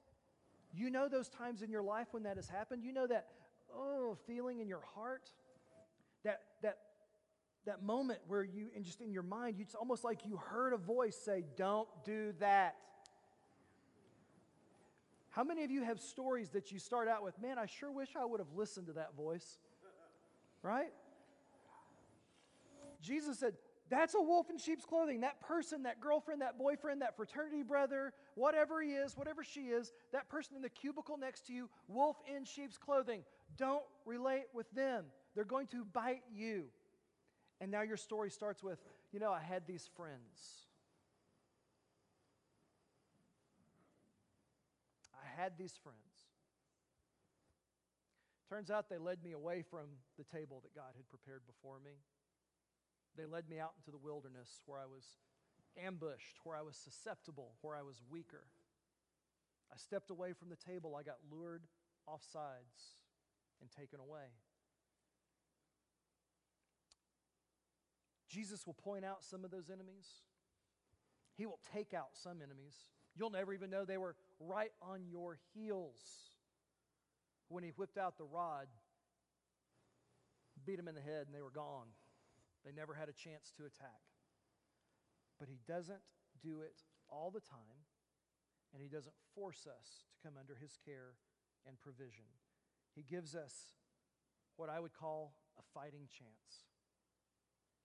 [0.74, 2.84] You know those times in your life when that has happened?
[2.84, 3.28] You know that,
[3.74, 5.30] oh, feeling in your heart?
[6.24, 6.78] That, that,
[7.64, 10.76] that moment where you, and just in your mind, it's almost like you heard a
[10.76, 12.76] voice say, Don't do that.
[15.30, 18.10] How many of you have stories that you start out with, Man, I sure wish
[18.20, 19.58] I would have listened to that voice?
[20.62, 20.92] Right?
[23.00, 23.54] Jesus said,
[23.90, 25.20] that's a wolf in sheep's clothing.
[25.20, 29.92] That person, that girlfriend, that boyfriend, that fraternity brother, whatever he is, whatever she is,
[30.12, 33.22] that person in the cubicle next to you, wolf in sheep's clothing.
[33.56, 35.06] Don't relate with them.
[35.34, 36.64] They're going to bite you.
[37.60, 38.78] And now your story starts with,
[39.12, 40.66] you know, I had these friends.
[45.14, 45.98] I had these friends.
[48.48, 51.92] Turns out they led me away from the table that God had prepared before me.
[53.18, 55.04] They led me out into the wilderness where I was
[55.76, 58.44] ambushed, where I was susceptible, where I was weaker.
[59.72, 60.94] I stepped away from the table.
[60.94, 61.64] I got lured
[62.06, 62.96] off sides
[63.60, 64.30] and taken away.
[68.28, 70.06] Jesus will point out some of those enemies.
[71.36, 72.76] He will take out some enemies.
[73.16, 76.02] You'll never even know they were right on your heels.
[77.48, 78.68] When he whipped out the rod,
[80.64, 81.86] beat them in the head, and they were gone.
[82.68, 84.04] They never had a chance to attack.
[85.40, 86.04] But He doesn't
[86.42, 87.88] do it all the time,
[88.74, 91.16] and He doesn't force us to come under His care
[91.66, 92.28] and provision.
[92.94, 93.54] He gives us
[94.56, 96.68] what I would call a fighting chance.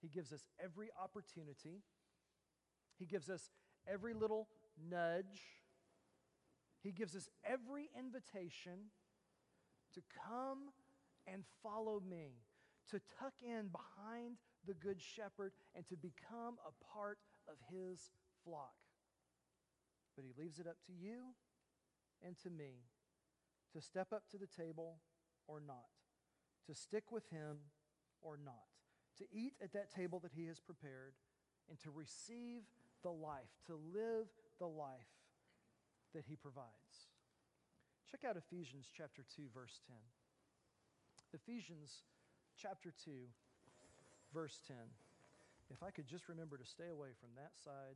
[0.01, 1.83] He gives us every opportunity,
[2.99, 3.51] He gives us
[3.87, 5.63] every little nudge,
[6.81, 8.91] He gives us every invitation
[9.93, 10.73] to come
[11.25, 12.41] and follow me,
[12.89, 14.35] to tuck in behind
[14.67, 18.11] the Good Shepherd and to become a part of his
[18.43, 18.75] flock.
[20.15, 21.33] But he leaves it up to you
[22.25, 22.85] and to me
[23.73, 24.97] to step up to the table
[25.47, 25.89] or not,
[26.67, 27.57] to stick with him
[28.21, 28.69] or not,
[29.17, 31.13] to eat at that table that he has prepared,
[31.69, 32.61] and to receive
[33.03, 34.27] the life, to live
[34.59, 35.09] the life
[36.13, 37.09] that he provides.
[38.09, 39.95] Check out Ephesians chapter 2, verse 10.
[41.33, 42.03] Ephesians
[42.55, 43.11] chapter 2,
[44.33, 44.75] verse 10.
[45.69, 47.95] If I could just remember to stay away from that side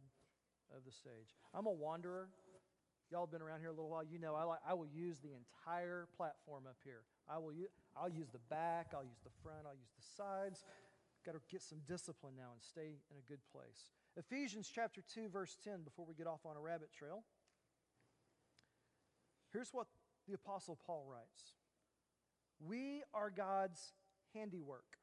[0.75, 1.35] of the stage.
[1.53, 2.29] I'm a wanderer.
[3.11, 4.03] Y'all have been around here a little while.
[4.03, 7.03] You know I, like, I will use the entire platform up here.
[7.29, 7.53] I will
[7.95, 10.63] I'll use the back, I'll use the front, I'll use the sides.
[11.25, 13.91] Got to get some discipline now and stay in a good place.
[14.15, 17.23] Ephesians chapter 2, verse 10, before we get off on a rabbit trail.
[19.51, 19.87] Here's what
[20.27, 21.55] the Apostle Paul writes
[22.59, 23.93] We are God's
[24.33, 24.97] handiwork.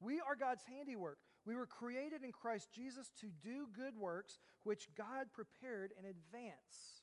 [0.00, 1.18] We are God's handiwork.
[1.46, 7.02] We were created in Christ Jesus to do good works, which God prepared in advance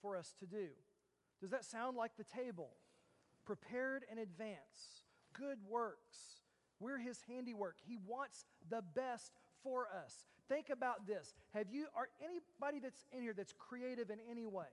[0.00, 0.68] for us to do.
[1.40, 2.70] Does that sound like the table?
[3.44, 5.04] Prepared in advance.
[5.32, 6.40] Good works.
[6.80, 7.76] We're his handiwork.
[7.86, 10.26] He wants the best for us.
[10.48, 11.34] Think about this.
[11.54, 14.66] Have you are anybody that's in here that's creative in any way?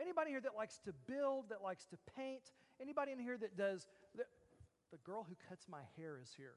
[0.00, 2.52] Anybody here that likes to build, that likes to paint?
[2.80, 4.24] Anybody in here that does the,
[4.92, 6.54] the girl who cuts my hair is here.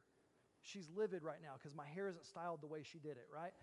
[0.62, 3.54] She's livid right now because my hair isn't styled the way she did it, right?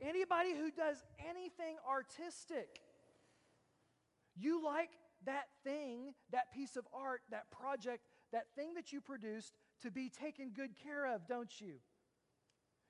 [0.00, 2.80] Anybody who does anything artistic,
[4.36, 4.90] you like
[5.26, 10.08] that thing, that piece of art, that project, that thing that you produced to be
[10.08, 11.74] taken good care of, don't you?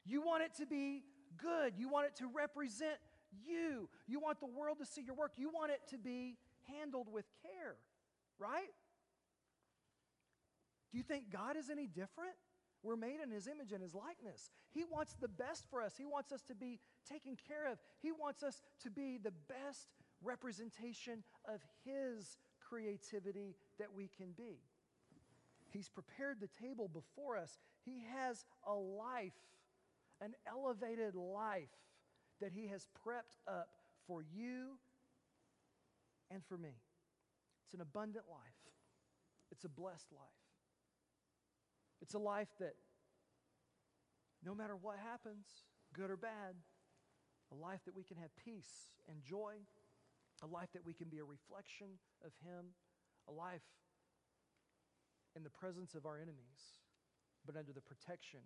[0.05, 1.03] You want it to be
[1.37, 1.75] good.
[1.77, 2.99] You want it to represent
[3.47, 3.89] you.
[4.07, 5.33] You want the world to see your work.
[5.37, 6.37] You want it to be
[6.69, 7.77] handled with care,
[8.39, 8.71] right?
[10.91, 12.35] Do you think God is any different?
[12.83, 14.51] We're made in His image and His likeness.
[14.73, 15.95] He wants the best for us.
[15.97, 17.79] He wants us to be taken care of.
[18.01, 19.89] He wants us to be the best
[20.23, 24.61] representation of His creativity that we can be.
[25.71, 27.59] He's prepared the table before us.
[27.85, 29.39] He has a life,
[30.21, 31.69] an elevated life
[32.41, 33.69] that He has prepped up
[34.07, 34.79] for you
[36.31, 36.81] and for me.
[37.65, 38.41] It's an abundant life,
[39.53, 40.40] it's a blessed life.
[42.03, 42.75] It's a life that,
[44.45, 45.47] no matter what happens,
[45.93, 46.57] good or bad,
[47.53, 49.55] a life that we can have peace and joy,
[50.43, 52.73] a life that we can be a reflection of Him,
[53.29, 53.67] a life
[55.37, 56.81] in the presence of our enemies,
[57.45, 58.41] but under the protection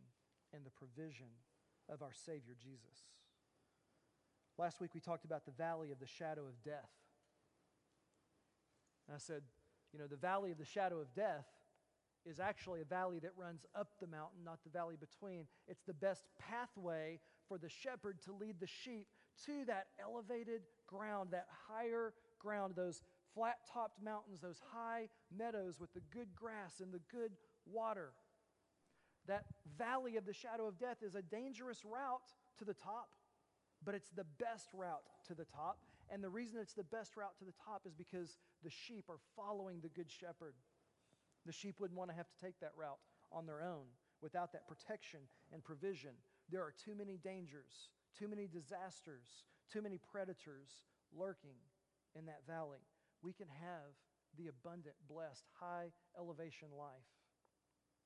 [0.53, 1.31] and the provision
[1.89, 3.21] of our Savior Jesus.
[4.59, 6.91] Last week we talked about the valley of the shadow of death.
[9.07, 9.43] And I said,
[9.93, 11.47] you know, the valley of the shadow of death
[12.27, 15.47] is actually a valley that runs up the mountain, not the valley between.
[15.69, 19.07] It's the best pathway for the shepherd to lead the sheep
[19.47, 23.03] to that elevated ground, that higher ground, those
[23.35, 27.33] flat topped mountains, those high meadows with the good grass and the good
[27.67, 28.13] water.
[29.27, 29.45] That
[29.79, 33.09] valley of the shadow of death is a dangerous route to the top,
[33.85, 35.79] but it's the best route to the top.
[36.11, 39.19] And the reason it's the best route to the top is because the sheep are
[39.35, 40.55] following the good shepherd.
[41.47, 42.99] The sheep wouldn't want to have to take that route
[43.33, 43.85] on their own
[44.23, 45.21] without that protection
[45.53, 46.13] and provision.
[46.51, 51.61] There are too many dangers, too many disasters, too many predators lurking
[52.17, 52.81] in that valley.
[53.23, 53.93] We can have
[54.37, 57.13] the abundant, blessed, high elevation life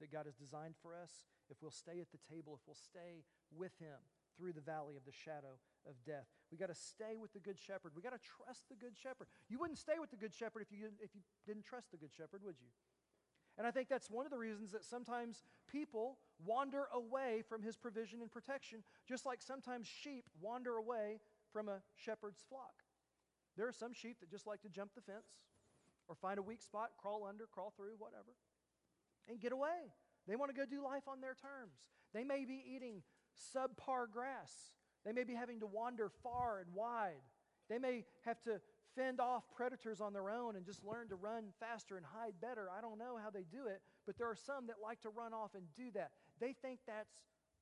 [0.00, 3.24] that God has designed for us if we'll stay at the table, if we'll stay
[3.50, 3.98] with Him
[4.36, 6.30] through the valley of the shadow of death.
[6.52, 7.92] We got to stay with the Good Shepherd.
[7.96, 9.26] We got to trust the Good Shepherd.
[9.50, 12.14] You wouldn't stay with the Good Shepherd if you, if you didn't trust the Good
[12.14, 12.70] Shepherd, would you?
[13.58, 17.76] And I think that's one of the reasons that sometimes people wander away from his
[17.76, 21.18] provision and protection, just like sometimes sheep wander away
[21.52, 22.84] from a shepherd's flock.
[23.56, 25.42] There are some sheep that just like to jump the fence
[26.06, 28.36] or find a weak spot, crawl under, crawl through, whatever,
[29.28, 29.92] and get away.
[30.28, 31.74] They want to go do life on their terms.
[32.14, 33.02] They may be eating
[33.54, 34.52] subpar grass.
[35.04, 37.22] They may be having to wander far and wide.
[37.68, 38.60] They may have to
[38.98, 42.66] fend off predators on their own and just learn to run faster and hide better.
[42.76, 45.32] I don't know how they do it, but there are some that like to run
[45.32, 46.10] off and do that.
[46.40, 47.14] They think that's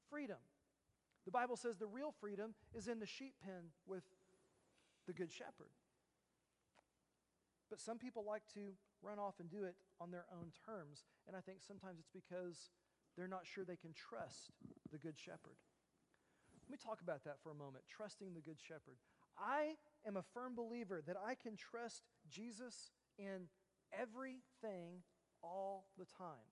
[0.09, 0.41] freedom.
[1.27, 4.05] The Bible says the real freedom is in the sheep pen with
[5.07, 5.69] the Good Shepherd.
[7.69, 11.37] But some people like to run off and do it on their own terms, and
[11.37, 12.71] I think sometimes it's because
[13.17, 14.53] they're not sure they can trust
[14.91, 15.59] the Good Shepherd.
[16.65, 18.97] Let me talk about that for a moment trusting the Good Shepherd.
[19.39, 19.77] I
[20.07, 23.49] am a firm believer that I can trust Jesus in
[23.93, 25.03] everything
[25.43, 26.51] all the time.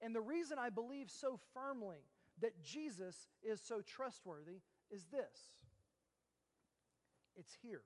[0.00, 1.98] And the reason I believe so firmly
[2.40, 5.64] that Jesus is so trustworthy is this
[7.36, 7.82] it's here.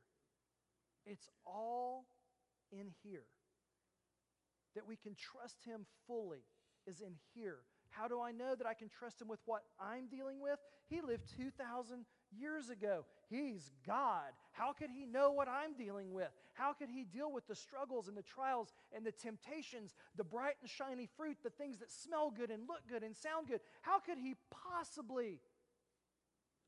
[1.07, 2.05] It's all
[2.71, 3.25] in here.
[4.77, 6.45] That we can trust Him fully
[6.87, 7.59] is in here.
[7.91, 10.59] How do I know that I can trust him with what I'm dealing with?
[10.89, 12.07] He lived 2,000
[12.39, 13.05] years ago.
[13.29, 14.33] He's God.
[14.53, 16.31] How could he know what I'm dealing with?
[16.55, 20.57] How could he deal with the struggles and the trials and the temptations, the bright
[20.61, 23.61] and shiny fruit, the things that smell good and look good and sound good?
[23.83, 25.41] How could he possibly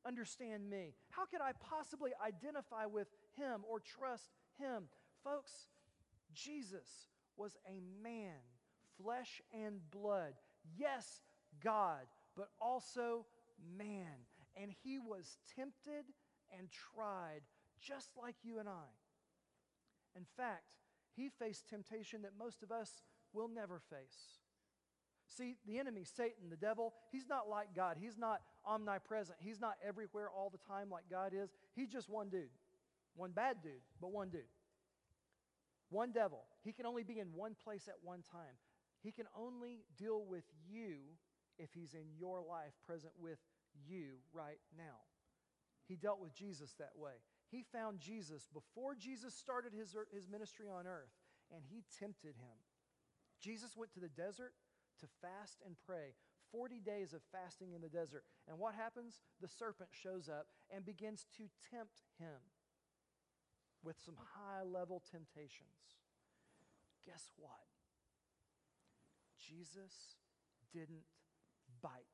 [0.07, 0.95] understand me?
[1.11, 4.85] How could I possibly identify with him or trust him?
[5.25, 5.53] Folks,
[6.35, 6.89] Jesus
[7.37, 8.39] was a man,
[9.03, 10.35] flesh and blood.
[10.79, 11.21] Yes,
[11.63, 12.03] God,
[12.37, 13.27] but also
[13.77, 14.27] man.
[14.61, 16.05] And he was tempted
[16.57, 17.43] and tried
[17.81, 18.91] just like you and I.
[20.17, 20.65] In fact,
[21.17, 24.41] he faced temptation that most of us will never face.
[25.29, 27.97] See, the enemy, Satan, the devil, he's not like God.
[27.99, 29.39] He's not omnipresent.
[29.41, 31.51] He's not everywhere all the time like God is.
[31.75, 32.51] He's just one dude.
[33.15, 34.43] One bad dude, but one dude.
[35.89, 36.45] One devil.
[36.63, 38.57] He can only be in one place at one time.
[39.03, 40.97] He can only deal with you
[41.59, 43.39] if he's in your life, present with
[43.87, 45.05] you right now.
[45.89, 47.13] He dealt with Jesus that way.
[47.51, 51.13] He found Jesus before Jesus started his, his ministry on earth,
[51.53, 52.59] and he tempted him.
[53.41, 54.55] Jesus went to the desert
[55.01, 56.15] to fast and pray.
[56.53, 58.25] 40 days of fasting in the desert.
[58.49, 59.21] And what happens?
[59.41, 62.41] The serpent shows up and begins to tempt him
[63.83, 65.99] with some high level temptations.
[67.07, 67.51] Guess what?
[69.41, 70.17] Jesus
[70.73, 71.05] didn't
[71.83, 72.07] bite.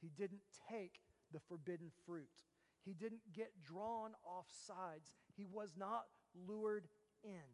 [0.00, 1.00] He didn't take
[1.32, 2.28] the forbidden fruit.
[2.84, 5.12] He didn't get drawn off sides.
[5.36, 6.04] He was not
[6.46, 6.88] lured
[7.22, 7.48] in.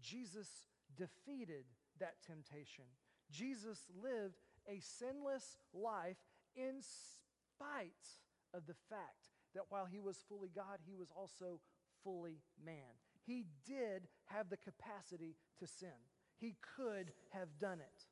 [0.00, 0.48] Jesus
[0.96, 1.64] defeated
[1.98, 2.84] that temptation.
[3.30, 6.16] Jesus lived a sinless life
[6.56, 8.18] in spite
[8.52, 11.60] of the fact that while he was fully God, he was also
[12.02, 12.98] fully man.
[13.26, 16.00] He did have the capacity to sin.
[16.38, 18.06] He could have done it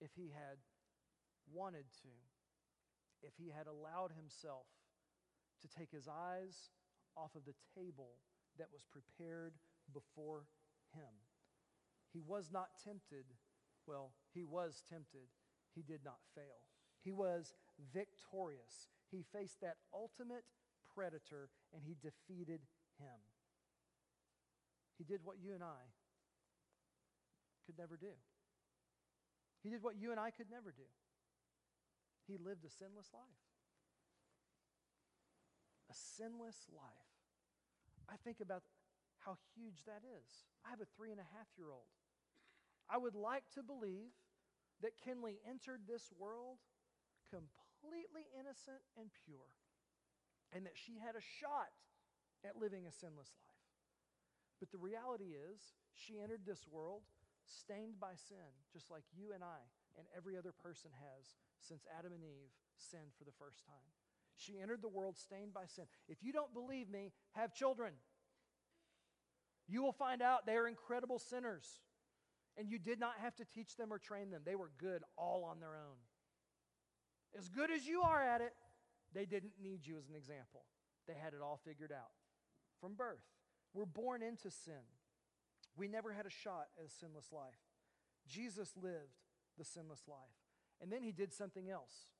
[0.00, 0.58] if he had
[1.52, 2.08] wanted to,
[3.22, 4.66] if he had allowed himself
[5.62, 6.70] to take his eyes
[7.16, 8.16] off of the table
[8.58, 9.54] that was prepared
[9.92, 10.46] before
[10.94, 11.14] him.
[12.12, 13.24] He was not tempted.
[13.86, 15.28] Well, he was tempted.
[15.74, 16.64] He did not fail.
[17.04, 17.54] He was
[17.92, 18.88] victorious.
[19.10, 20.44] He faced that ultimate
[20.94, 22.60] predator and he defeated
[22.98, 23.20] him.
[24.98, 25.88] He did what you and I
[27.66, 28.12] could never do.
[29.62, 30.88] He did what you and I could never do.
[32.26, 33.44] He lived a sinless life.
[35.90, 37.14] A sinless life.
[38.08, 38.62] I think about
[39.18, 40.28] how huge that is.
[40.64, 41.90] I have a three and a half year old.
[42.88, 44.10] I would like to believe
[44.82, 46.58] that Kinley entered this world
[47.30, 49.54] completely innocent and pure,
[50.52, 51.70] and that she had a shot
[52.42, 53.70] at living a sinless life.
[54.58, 55.60] But the reality is,
[55.94, 57.02] she entered this world
[57.44, 59.62] stained by sin, just like you and I
[59.96, 63.90] and every other person has since Adam and Eve sinned for the first time.
[64.36, 65.84] She entered the world stained by sin.
[66.08, 67.92] If you don't believe me, have children.
[69.68, 71.66] You will find out they are incredible sinners.
[72.56, 74.42] And you did not have to teach them or train them.
[74.44, 75.96] They were good all on their own.
[77.38, 78.52] As good as you are at it,
[79.14, 80.64] they didn't need you as an example.
[81.06, 82.10] They had it all figured out
[82.80, 83.22] from birth.
[83.72, 84.82] We're born into sin.
[85.76, 87.60] We never had a shot at a sinless life.
[88.26, 89.18] Jesus lived
[89.60, 90.40] the sinless life.
[90.80, 92.16] And then he did something else.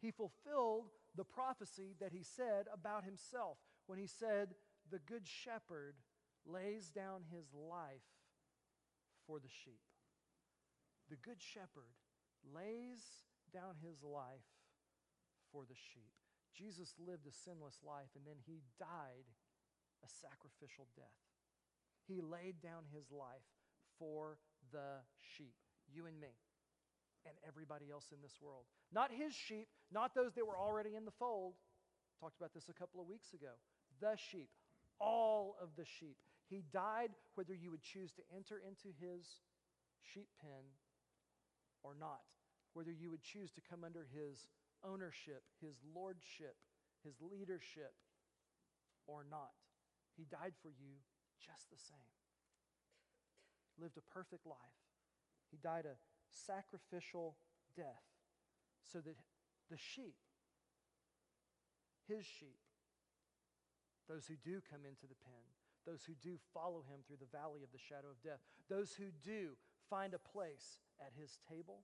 [0.00, 4.54] He fulfilled the prophecy that he said about himself when he said,
[4.90, 5.96] The good shepherd
[6.46, 8.06] lays down his life
[9.26, 9.82] for the sheep.
[11.10, 11.90] The good shepherd
[12.54, 13.02] lays
[13.52, 14.46] down his life
[15.52, 16.14] for the sheep.
[16.54, 19.26] Jesus lived a sinless life and then he died
[20.04, 21.18] a sacrificial death.
[22.06, 23.44] He laid down his life
[23.98, 24.38] for
[24.72, 25.54] the sheep,
[25.92, 26.38] you and me,
[27.26, 28.64] and everybody else in this world.
[28.92, 31.54] Not his sheep, not those that were already in the fold.
[32.20, 33.52] Talked about this a couple of weeks ago.
[34.00, 34.50] The sheep,
[35.00, 36.16] all of the sheep.
[36.48, 39.24] He died whether you would choose to enter into his
[40.02, 40.66] sheep pen
[41.82, 42.20] or not,
[42.74, 44.48] whether you would choose to come under his
[44.84, 46.56] ownership, his lordship,
[47.04, 47.94] his leadership
[49.06, 49.52] or not.
[50.16, 51.00] He died for you
[51.40, 52.12] just the same.
[53.80, 54.80] Lived a perfect life.
[55.50, 55.96] He died a
[56.32, 57.36] sacrificial
[57.76, 58.06] death
[58.82, 59.16] so that
[59.70, 60.16] the sheep,
[62.08, 62.58] his sheep,
[64.08, 65.46] those who do come into the pen,
[65.86, 69.14] those who do follow him through the valley of the shadow of death, those who
[69.22, 69.54] do
[69.88, 71.82] find a place at his table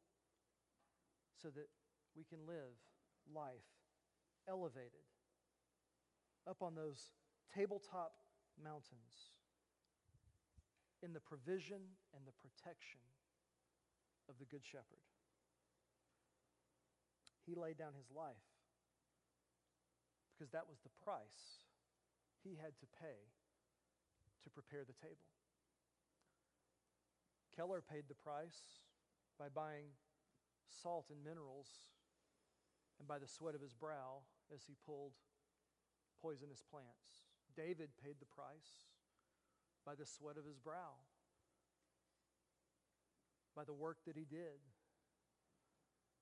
[1.40, 1.68] so that
[2.16, 2.74] we can live
[3.32, 3.66] life
[4.48, 5.06] elevated
[6.48, 7.12] up on those
[7.54, 8.12] tabletop
[8.62, 9.34] mountains
[11.02, 11.82] in the provision
[12.14, 13.00] and the protection
[14.28, 15.04] of the Good Shepherd.
[17.46, 18.42] He laid down his life
[20.34, 21.62] because that was the price
[22.42, 23.30] he had to pay
[24.42, 25.30] to prepare the table.
[27.54, 28.84] Keller paid the price
[29.38, 29.94] by buying
[30.68, 31.68] salt and minerals
[32.98, 35.12] and by the sweat of his brow as he pulled
[36.20, 37.26] poisonous plants.
[37.56, 38.90] David paid the price
[39.84, 41.00] by the sweat of his brow,
[43.56, 44.60] by the work that he did.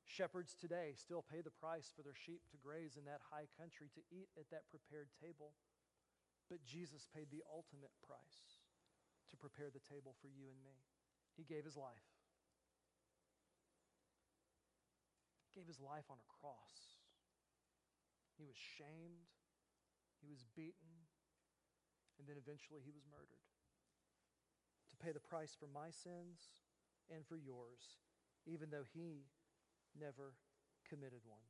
[0.07, 3.91] Shepherds today still pay the price for their sheep to graze in that high country,
[3.99, 5.59] to eat at that prepared table.
[6.47, 8.63] But Jesus paid the ultimate price
[9.35, 10.79] to prepare the table for you and me.
[11.35, 12.07] He gave his life.
[15.51, 17.03] He gave his life on a cross.
[18.39, 19.35] He was shamed,
[20.23, 21.11] he was beaten,
[22.19, 23.43] and then eventually he was murdered
[24.91, 26.64] to pay the price for my sins
[27.13, 27.99] and for yours,
[28.47, 29.25] even though he
[29.99, 30.35] never
[30.89, 31.43] committed one.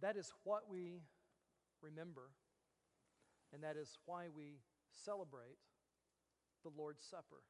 [0.00, 1.02] That is what we
[1.80, 2.30] remember,
[3.52, 4.58] and that is why we
[4.90, 5.58] celebrate
[6.64, 7.42] the Lord's Supper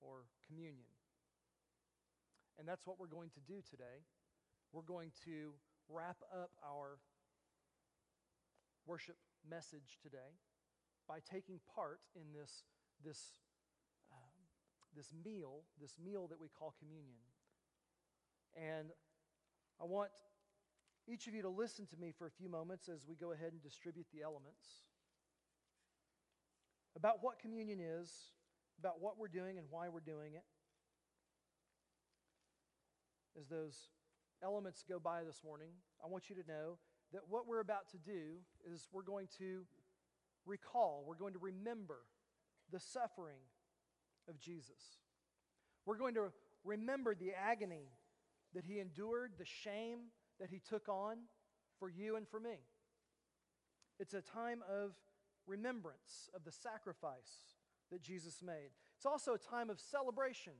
[0.00, 0.92] or communion.
[2.58, 4.04] And that's what we're going to do today.
[4.72, 5.52] We're going to
[5.88, 6.98] wrap up our
[8.86, 9.16] worship
[9.48, 10.38] message today
[11.08, 12.64] by taking part in this,
[13.04, 13.34] this,
[14.12, 14.36] um,
[14.94, 17.20] this meal, this meal that we call communion.
[18.56, 18.88] And
[19.80, 20.10] I want
[21.06, 23.52] each of you to listen to me for a few moments as we go ahead
[23.52, 24.86] and distribute the elements
[26.96, 28.10] about what communion is,
[28.78, 30.44] about what we're doing and why we're doing it.
[33.38, 33.76] As those
[34.42, 35.68] elements go by this morning,
[36.02, 36.78] I want you to know
[37.12, 38.40] that what we're about to do
[38.72, 39.66] is we're going to
[40.46, 41.98] recall, we're going to remember
[42.72, 43.38] the suffering
[44.28, 44.98] of Jesus.
[45.84, 46.32] We're going to
[46.64, 47.88] remember the agony
[48.54, 49.98] that he endured, the shame
[50.40, 51.16] that he took on
[51.78, 52.58] for you and for me.
[53.98, 54.92] It's a time of
[55.46, 57.54] remembrance of the sacrifice
[57.90, 58.70] that Jesus made.
[58.96, 60.54] It's also a time of celebration.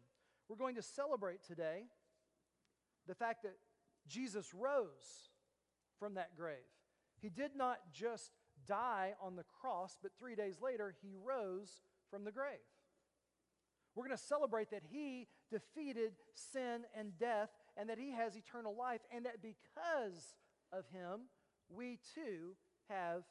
[0.48, 1.84] We're going to celebrate today
[3.06, 3.56] the fact that
[4.06, 5.30] Jesus rose
[5.98, 6.56] from that grave.
[7.20, 8.30] He did not just
[8.66, 11.80] die on the cross, but three days later, he rose
[12.10, 12.58] from the grave.
[13.94, 18.74] We're going to celebrate that he defeated sin and death and that he has eternal
[18.76, 20.34] life, and that because
[20.72, 21.28] of him,
[21.68, 22.56] we too
[22.88, 23.22] have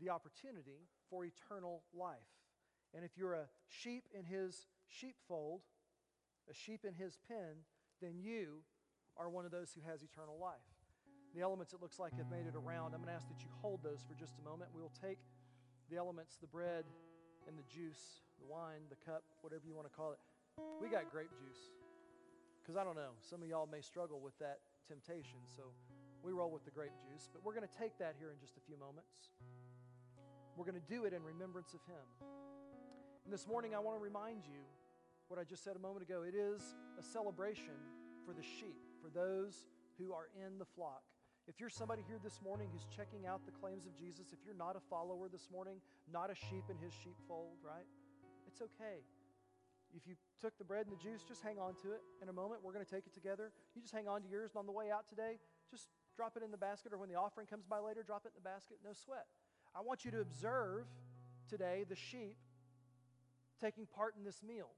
[0.00, 2.16] the opportunity for eternal life.
[2.94, 5.62] And if you're a sheep in his sheepfold,
[6.50, 7.64] a sheep in his pen,
[8.02, 8.62] then you
[9.16, 10.54] are one of those who has eternal life.
[11.34, 12.92] The elements, it looks like, have made it around.
[12.92, 14.70] I'm going to ask that you hold those for just a moment.
[14.74, 15.18] We'll take
[15.90, 16.84] the elements, the bread
[17.50, 20.22] and the juice, the wine, the cup, whatever you want to call it.
[20.78, 21.74] We got grape juice.
[22.62, 25.42] Because I don't know, some of y'all may struggle with that temptation.
[25.50, 25.74] So
[26.22, 27.26] we roll with the grape juice.
[27.26, 29.34] But we're going to take that here in just a few moments.
[30.54, 32.06] We're going to do it in remembrance of Him.
[33.26, 34.62] And this morning, I want to remind you
[35.26, 36.22] what I just said a moment ago.
[36.22, 36.62] It is
[36.98, 37.74] a celebration
[38.22, 39.66] for the sheep, for those
[39.98, 41.02] who are in the flock.
[41.50, 44.54] If you're somebody here this morning who's checking out the claims of Jesus, if you're
[44.54, 47.90] not a follower this morning, not a sheep in his sheepfold, right?
[48.46, 49.02] It's okay.
[49.90, 52.02] If you took the bread and the juice, just hang on to it.
[52.22, 53.50] In a moment, we're going to take it together.
[53.74, 56.44] You just hang on to yours, and on the way out today, just drop it
[56.44, 58.78] in the basket, or when the offering comes by later, drop it in the basket.
[58.84, 59.26] No sweat.
[59.74, 60.86] I want you to observe
[61.48, 62.38] today the sheep
[63.60, 64.70] taking part in this meal,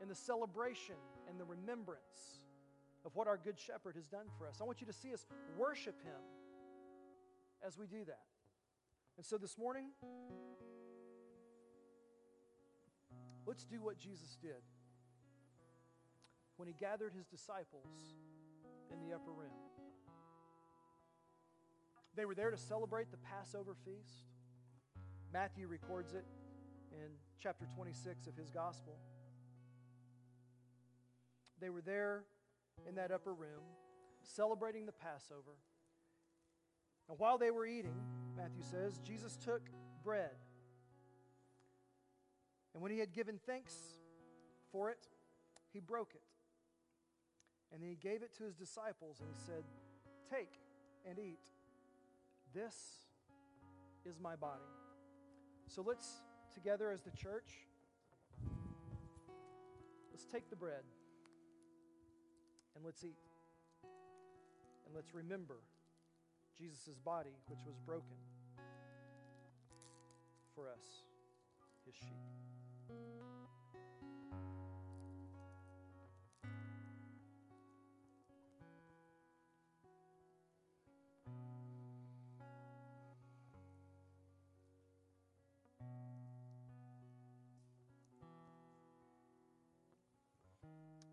[0.00, 2.43] in the celebration and the remembrance
[3.04, 4.60] of what our Good Shepherd has done for us.
[4.60, 5.26] I want you to see us
[5.56, 6.20] worship Him
[7.66, 8.22] as we do that.
[9.16, 9.86] And so this morning,
[13.46, 14.62] let's do what Jesus did
[16.56, 18.16] when He gathered His disciples
[18.92, 19.52] in the upper room.
[22.16, 24.24] They were there to celebrate the Passover feast.
[25.32, 26.24] Matthew records it
[26.92, 28.96] in chapter 26 of his gospel.
[31.60, 32.22] They were there
[32.88, 33.62] in that upper room,
[34.22, 35.56] celebrating the Passover.
[37.08, 37.96] And while they were eating,
[38.36, 39.62] Matthew says, Jesus took
[40.02, 40.36] bread.
[42.72, 43.74] And when he had given thanks
[44.72, 45.06] for it,
[45.72, 46.22] he broke it.
[47.72, 49.64] And then he gave it to his disciples and he said,
[50.30, 50.60] Take
[51.08, 51.44] and eat.
[52.54, 52.74] This
[54.04, 54.62] is my body.
[55.66, 56.22] So let's,
[56.52, 57.66] together as the church,
[60.12, 60.82] let's take the bread
[62.74, 63.16] and let's eat.
[64.86, 65.56] And let's remember
[66.58, 68.16] Jesus' body, which was broken
[70.54, 71.02] for us,
[71.84, 72.08] his sheep.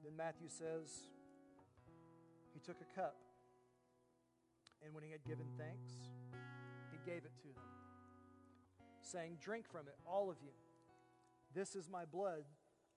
[0.03, 1.07] Then Matthew says,
[2.63, 3.15] Took a cup,
[4.85, 5.91] and when he had given thanks,
[6.91, 7.63] he gave it to them,
[9.01, 10.51] saying, Drink from it, all of you.
[11.55, 12.43] This is my blood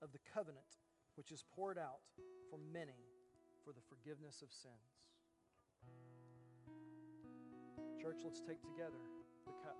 [0.03, 0.77] of the covenant,
[1.15, 1.99] which is poured out
[2.49, 3.01] for many
[3.65, 4.73] for the forgiveness of sins.
[7.99, 9.01] Church, let's take together
[9.45, 9.77] the cup.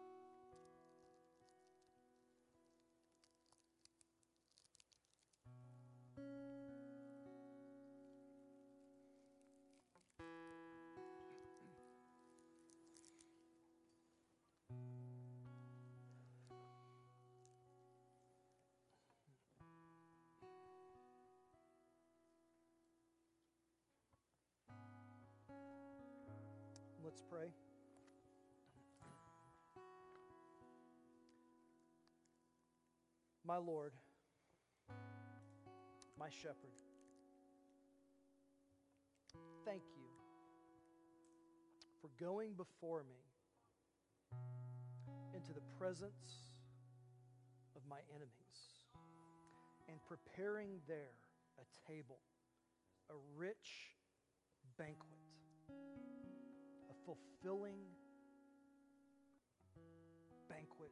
[27.16, 27.48] Let's pray.
[33.46, 33.94] My Lord,
[36.20, 36.76] my shepherd,
[39.64, 40.04] thank you
[42.02, 43.16] for going before me
[45.34, 46.50] into the presence
[47.78, 48.28] of my enemies
[49.88, 51.16] and preparing there
[51.62, 52.20] a table,
[53.10, 53.96] a rich
[54.78, 55.16] banquet
[57.06, 57.80] fulfilling
[60.50, 60.92] banquet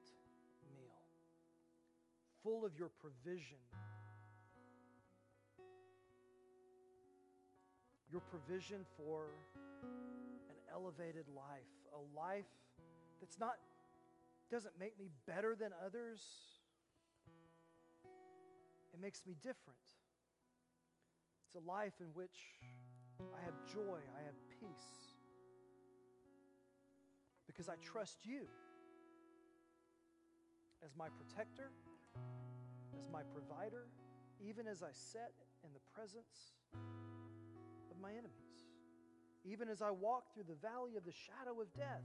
[0.72, 0.94] meal,
[2.44, 3.58] full of your provision,
[8.12, 9.26] your provision for
[10.50, 12.46] an elevated life, a life
[13.20, 13.56] that's not
[14.52, 16.22] doesn't make me better than others.
[18.94, 19.80] It makes me different.
[21.48, 22.38] It's a life in which
[23.20, 25.03] I have joy, I have peace
[27.54, 28.50] because I trust you
[30.84, 31.70] as my protector,
[32.98, 33.86] as my provider,
[34.42, 35.32] even as I sit
[35.64, 38.34] in the presence of my enemies.
[39.46, 42.04] Even as I walk through the valley of the shadow of death,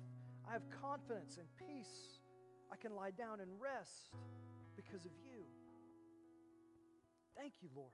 [0.48, 2.20] I have confidence and peace.
[2.70, 4.12] I can lie down and rest
[4.76, 5.44] because of you.
[7.36, 7.92] Thank you, Lord.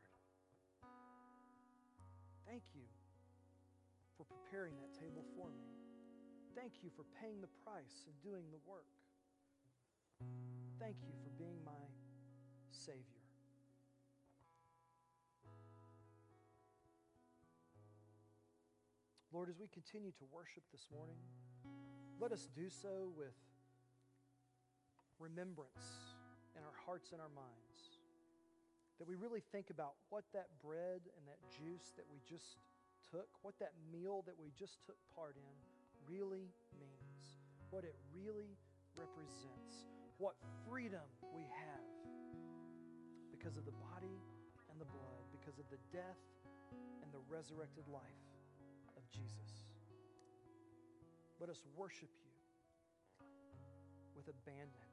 [2.47, 2.83] Thank you
[4.17, 5.74] for preparing that table for me.
[6.55, 8.87] Thank you for paying the price and doing the work.
[10.79, 11.83] Thank you for being my
[12.71, 13.27] Savior.
[19.35, 21.19] Lord, as we continue to worship this morning,
[22.23, 23.35] let us do so with
[25.19, 26.07] remembrance
[26.55, 27.99] in our hearts and our minds.
[29.03, 32.63] That we really think about what that bread and that juice that we just
[33.11, 35.57] took, what that meal that we just took part in,
[36.09, 37.41] really means,
[37.71, 38.57] what it really
[38.97, 40.35] represents, what
[40.69, 41.85] freedom we have
[43.31, 44.23] because of the body
[44.71, 46.23] and the blood, because of the death
[47.03, 48.25] and the resurrected life
[48.97, 49.69] of Jesus.
[51.41, 52.33] Let us worship you
[54.17, 54.89] with abandon.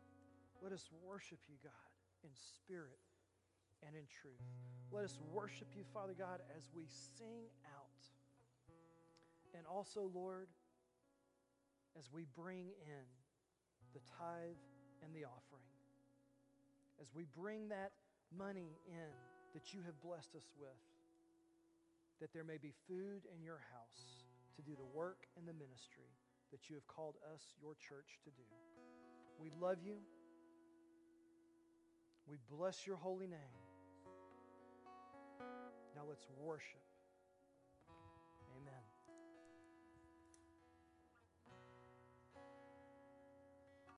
[0.61, 1.91] Let us worship you, God,
[2.23, 2.99] in spirit
[3.85, 4.43] and in truth.
[4.91, 6.83] Let us worship you, Father God, as we
[7.17, 8.01] sing out.
[9.55, 10.47] And also, Lord,
[11.97, 13.05] as we bring in
[13.93, 14.59] the tithe
[15.03, 15.71] and the offering,
[17.01, 17.91] as we bring that
[18.35, 19.11] money in
[19.53, 20.79] that you have blessed us with,
[22.21, 24.23] that there may be food in your house
[24.55, 26.11] to do the work and the ministry
[26.51, 28.43] that you have called us, your church, to do.
[29.39, 29.97] We love you.
[32.27, 33.57] We bless your holy name.
[35.95, 36.90] Now let's worship